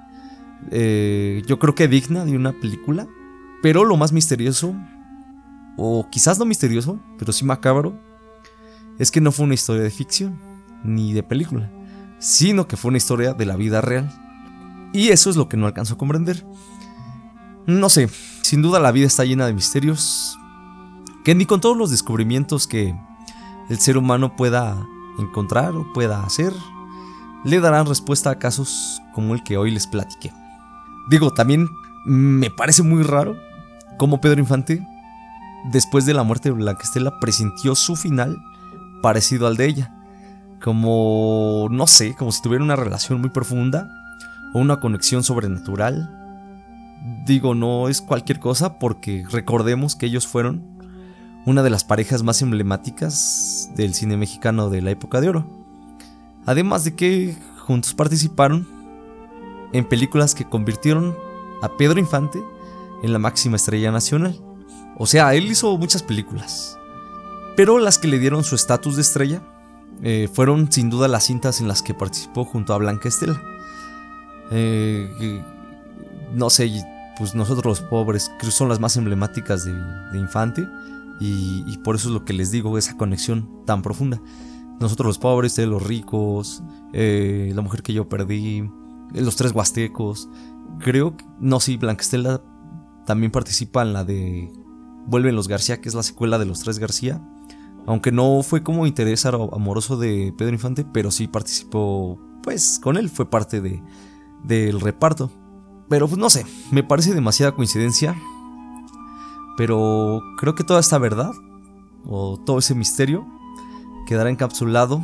Eh, 0.72 1.44
yo 1.46 1.60
creo 1.60 1.76
que 1.76 1.86
digna 1.86 2.24
de 2.24 2.34
una 2.34 2.50
película. 2.50 3.06
Pero 3.62 3.84
lo 3.84 3.96
más 3.96 4.10
misterioso, 4.10 4.74
o 5.76 6.08
quizás 6.10 6.40
no 6.40 6.46
misterioso, 6.46 6.98
pero 7.16 7.32
sí 7.32 7.44
macabro, 7.44 7.96
es 8.98 9.12
que 9.12 9.20
no 9.20 9.30
fue 9.30 9.44
una 9.44 9.54
historia 9.54 9.84
de 9.84 9.90
ficción, 9.90 10.36
ni 10.82 11.12
de 11.12 11.22
película, 11.22 11.70
sino 12.18 12.66
que 12.66 12.76
fue 12.76 12.88
una 12.88 12.98
historia 12.98 13.34
de 13.34 13.46
la 13.46 13.54
vida 13.54 13.82
real. 13.82 14.10
Y 14.92 15.10
eso 15.10 15.30
es 15.30 15.36
lo 15.36 15.48
que 15.48 15.56
no 15.56 15.68
alcanzo 15.68 15.94
a 15.94 15.98
comprender. 15.98 16.44
No 17.66 17.88
sé, 17.88 18.08
sin 18.42 18.62
duda 18.62 18.80
la 18.80 18.90
vida 18.90 19.06
está 19.06 19.24
llena 19.24 19.46
de 19.46 19.52
misterios 19.52 20.40
que 21.24 21.34
ni 21.34 21.46
con 21.46 21.60
todos 21.60 21.76
los 21.76 21.90
descubrimientos 21.90 22.66
que 22.66 22.94
el 23.68 23.78
ser 23.78 23.96
humano 23.96 24.36
pueda 24.36 24.76
encontrar 25.18 25.74
o 25.74 25.92
pueda 25.92 26.24
hacer, 26.24 26.52
le 27.44 27.60
darán 27.60 27.86
respuesta 27.86 28.30
a 28.30 28.38
casos 28.38 29.00
como 29.14 29.34
el 29.34 29.42
que 29.42 29.56
hoy 29.56 29.70
les 29.70 29.86
platiqué. 29.86 30.32
Digo, 31.10 31.32
también 31.32 31.68
me 32.04 32.50
parece 32.50 32.82
muy 32.82 33.02
raro 33.02 33.36
cómo 33.98 34.20
Pedro 34.20 34.40
Infante, 34.40 34.86
después 35.70 36.06
de 36.06 36.14
la 36.14 36.22
muerte 36.22 36.48
de 36.48 36.56
Blanquestela, 36.56 37.18
presintió 37.20 37.74
su 37.74 37.96
final 37.96 38.42
parecido 39.02 39.46
al 39.46 39.56
de 39.56 39.66
ella. 39.66 39.94
Como, 40.62 41.68
no 41.70 41.86
sé, 41.86 42.14
como 42.14 42.30
si 42.30 42.40
tuviera 42.42 42.64
una 42.64 42.76
relación 42.76 43.20
muy 43.20 43.30
profunda 43.30 43.88
o 44.54 44.60
una 44.60 44.78
conexión 44.78 45.24
sobrenatural 45.24 46.22
digo, 47.24 47.54
no 47.54 47.88
es 47.88 48.00
cualquier 48.00 48.38
cosa 48.38 48.78
porque 48.78 49.24
recordemos 49.30 49.96
que 49.96 50.06
ellos 50.06 50.26
fueron 50.26 50.71
una 51.44 51.62
de 51.62 51.70
las 51.70 51.84
parejas 51.84 52.22
más 52.22 52.42
emblemáticas 52.42 53.70
del 53.74 53.94
cine 53.94 54.16
mexicano 54.16 54.70
de 54.70 54.82
la 54.82 54.90
época 54.90 55.20
de 55.20 55.28
oro. 55.28 55.46
Además 56.46 56.84
de 56.84 56.94
que 56.94 57.36
juntos 57.58 57.94
participaron 57.94 58.66
en 59.72 59.88
películas 59.88 60.34
que 60.34 60.48
convirtieron 60.48 61.16
a 61.62 61.76
Pedro 61.76 61.98
Infante 61.98 62.42
en 63.02 63.12
la 63.12 63.18
máxima 63.18 63.56
estrella 63.56 63.90
nacional. 63.90 64.38
O 64.96 65.06
sea, 65.06 65.34
él 65.34 65.50
hizo 65.50 65.76
muchas 65.78 66.02
películas. 66.02 66.78
Pero 67.56 67.78
las 67.78 67.98
que 67.98 68.08
le 68.08 68.18
dieron 68.18 68.44
su 68.44 68.54
estatus 68.54 68.96
de 68.96 69.02
estrella 69.02 69.42
eh, 70.02 70.28
fueron 70.32 70.70
sin 70.72 70.90
duda 70.90 71.08
las 71.08 71.24
cintas 71.24 71.60
en 71.60 71.68
las 71.68 71.82
que 71.82 71.94
participó 71.94 72.44
junto 72.44 72.74
a 72.74 72.78
Blanca 72.78 73.08
Estela. 73.08 73.40
Eh, 74.50 75.42
no 76.34 76.50
sé, 76.50 76.70
pues 77.18 77.34
nosotros 77.34 77.64
los 77.64 77.88
pobres, 77.88 78.30
son 78.50 78.68
las 78.68 78.80
más 78.80 78.96
emblemáticas 78.96 79.64
de, 79.64 79.72
Infante. 80.18 80.66
Y, 81.24 81.78
por 81.78 81.94
eso 81.94 82.08
es 82.08 82.14
lo 82.14 82.24
que 82.24 82.32
les 82.32 82.50
digo, 82.50 82.76
esa 82.76 82.96
conexión 82.96 83.48
tan 83.64 83.80
profunda. 83.80 84.20
Nosotros 84.80 85.06
los 85.06 85.18
pobres, 85.18 85.54
de 85.54 85.66
los 85.66 85.82
ricos, 85.82 86.64
eh, 86.92 87.52
la 87.54 87.62
mujer 87.62 87.82
que 87.82 87.92
yo 87.92 88.08
perdí, 88.08 88.58
eh, 89.14 89.20
los 89.20 89.36
tres 89.36 89.52
huastecos. 89.52 90.28
Creo 90.80 91.16
que, 91.16 91.24
no, 91.38 91.60
sí, 91.60 91.76
Blanquestela 91.76 92.42
también 93.06 93.30
participa 93.30 93.82
en 93.82 93.92
la 93.92 94.04
de 94.04 94.52
Vuelven 95.06 95.36
los 95.36 95.46
García, 95.46 95.80
que 95.80 95.88
es 95.88 95.94
la 95.94 96.02
secuela 96.02 96.38
de 96.38 96.46
los 96.46 96.60
tres 96.60 96.80
García. 96.80 97.22
Aunque 97.86 98.10
no 98.10 98.42
fue 98.42 98.64
como 98.64 98.86
interés 98.86 99.24
amoroso 99.24 99.96
de 99.96 100.34
Pedro 100.36 100.54
Infante, 100.54 100.84
pero 100.92 101.12
sí 101.12 101.28
participó, 101.28 102.20
pues 102.42 102.80
con 102.82 102.96
él 102.96 103.08
fue 103.08 103.30
parte 103.30 103.60
de, 103.60 103.80
del 104.42 104.80
reparto. 104.80 105.30
Pero 105.88 106.08
pues 106.08 106.18
no 106.18 106.30
sé, 106.30 106.46
me 106.72 106.82
parece 106.82 107.14
demasiada 107.14 107.52
coincidencia. 107.52 108.16
Pero 109.56 110.22
creo 110.38 110.54
que 110.54 110.64
toda 110.64 110.80
esta 110.80 110.98
verdad, 110.98 111.32
o 112.04 112.38
todo 112.44 112.58
ese 112.58 112.74
misterio, 112.74 113.26
quedará 114.06 114.30
encapsulado 114.30 115.02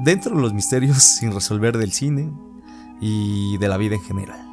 dentro 0.00 0.34
de 0.34 0.42
los 0.42 0.52
misterios 0.52 1.02
sin 1.18 1.32
resolver 1.32 1.78
del 1.78 1.92
cine 1.92 2.32
y 3.00 3.58
de 3.58 3.68
la 3.68 3.76
vida 3.76 3.96
en 3.96 4.02
general. 4.02 4.46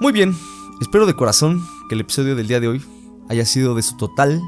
Muy 0.00 0.12
bien, 0.12 0.36
espero 0.80 1.06
de 1.06 1.14
corazón 1.14 1.62
que 1.88 1.94
el 1.94 2.02
episodio 2.02 2.36
del 2.36 2.48
día 2.48 2.60
de 2.60 2.68
hoy 2.68 2.84
haya 3.28 3.44
sido 3.44 3.74
de 3.74 3.82
su 3.82 3.96
total 3.96 4.40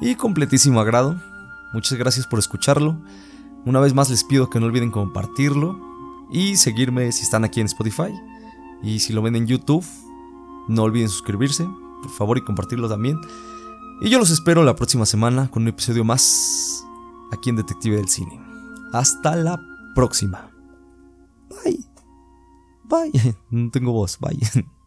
y 0.00 0.14
completísimo 0.14 0.80
agrado. 0.80 1.20
Muchas 1.72 1.98
gracias 1.98 2.26
por 2.26 2.38
escucharlo. 2.38 2.96
Una 3.66 3.80
vez 3.80 3.94
más 3.94 4.10
les 4.10 4.24
pido 4.24 4.48
que 4.48 4.58
no 4.58 4.66
olviden 4.66 4.90
compartirlo 4.90 5.78
y 6.30 6.56
seguirme 6.56 7.12
si 7.12 7.22
están 7.22 7.44
aquí 7.44 7.60
en 7.60 7.66
Spotify. 7.66 8.14
Y 8.82 9.00
si 9.00 9.12
lo 9.12 9.20
ven 9.20 9.36
en 9.36 9.46
YouTube, 9.46 9.84
no 10.68 10.84
olviden 10.84 11.08
suscribirse, 11.08 11.68
por 12.02 12.10
favor, 12.10 12.38
y 12.38 12.42
compartirlo 12.42 12.88
también. 12.88 13.20
Y 14.00 14.08
yo 14.08 14.18
los 14.18 14.30
espero 14.30 14.64
la 14.64 14.74
próxima 14.74 15.06
semana 15.06 15.50
con 15.50 15.62
un 15.62 15.68
episodio 15.68 16.04
más 16.04 16.84
aquí 17.32 17.50
en 17.50 17.56
Detective 17.56 17.96
del 17.96 18.08
Cine. 18.08 18.40
Hasta 18.92 19.36
la 19.36 19.60
próxima. 19.94 20.50
Bye. 21.48 21.84
Bye. 22.84 23.36
No 23.50 23.70
tengo 23.70 23.92
voz. 23.92 24.18
Bye. 24.18 24.40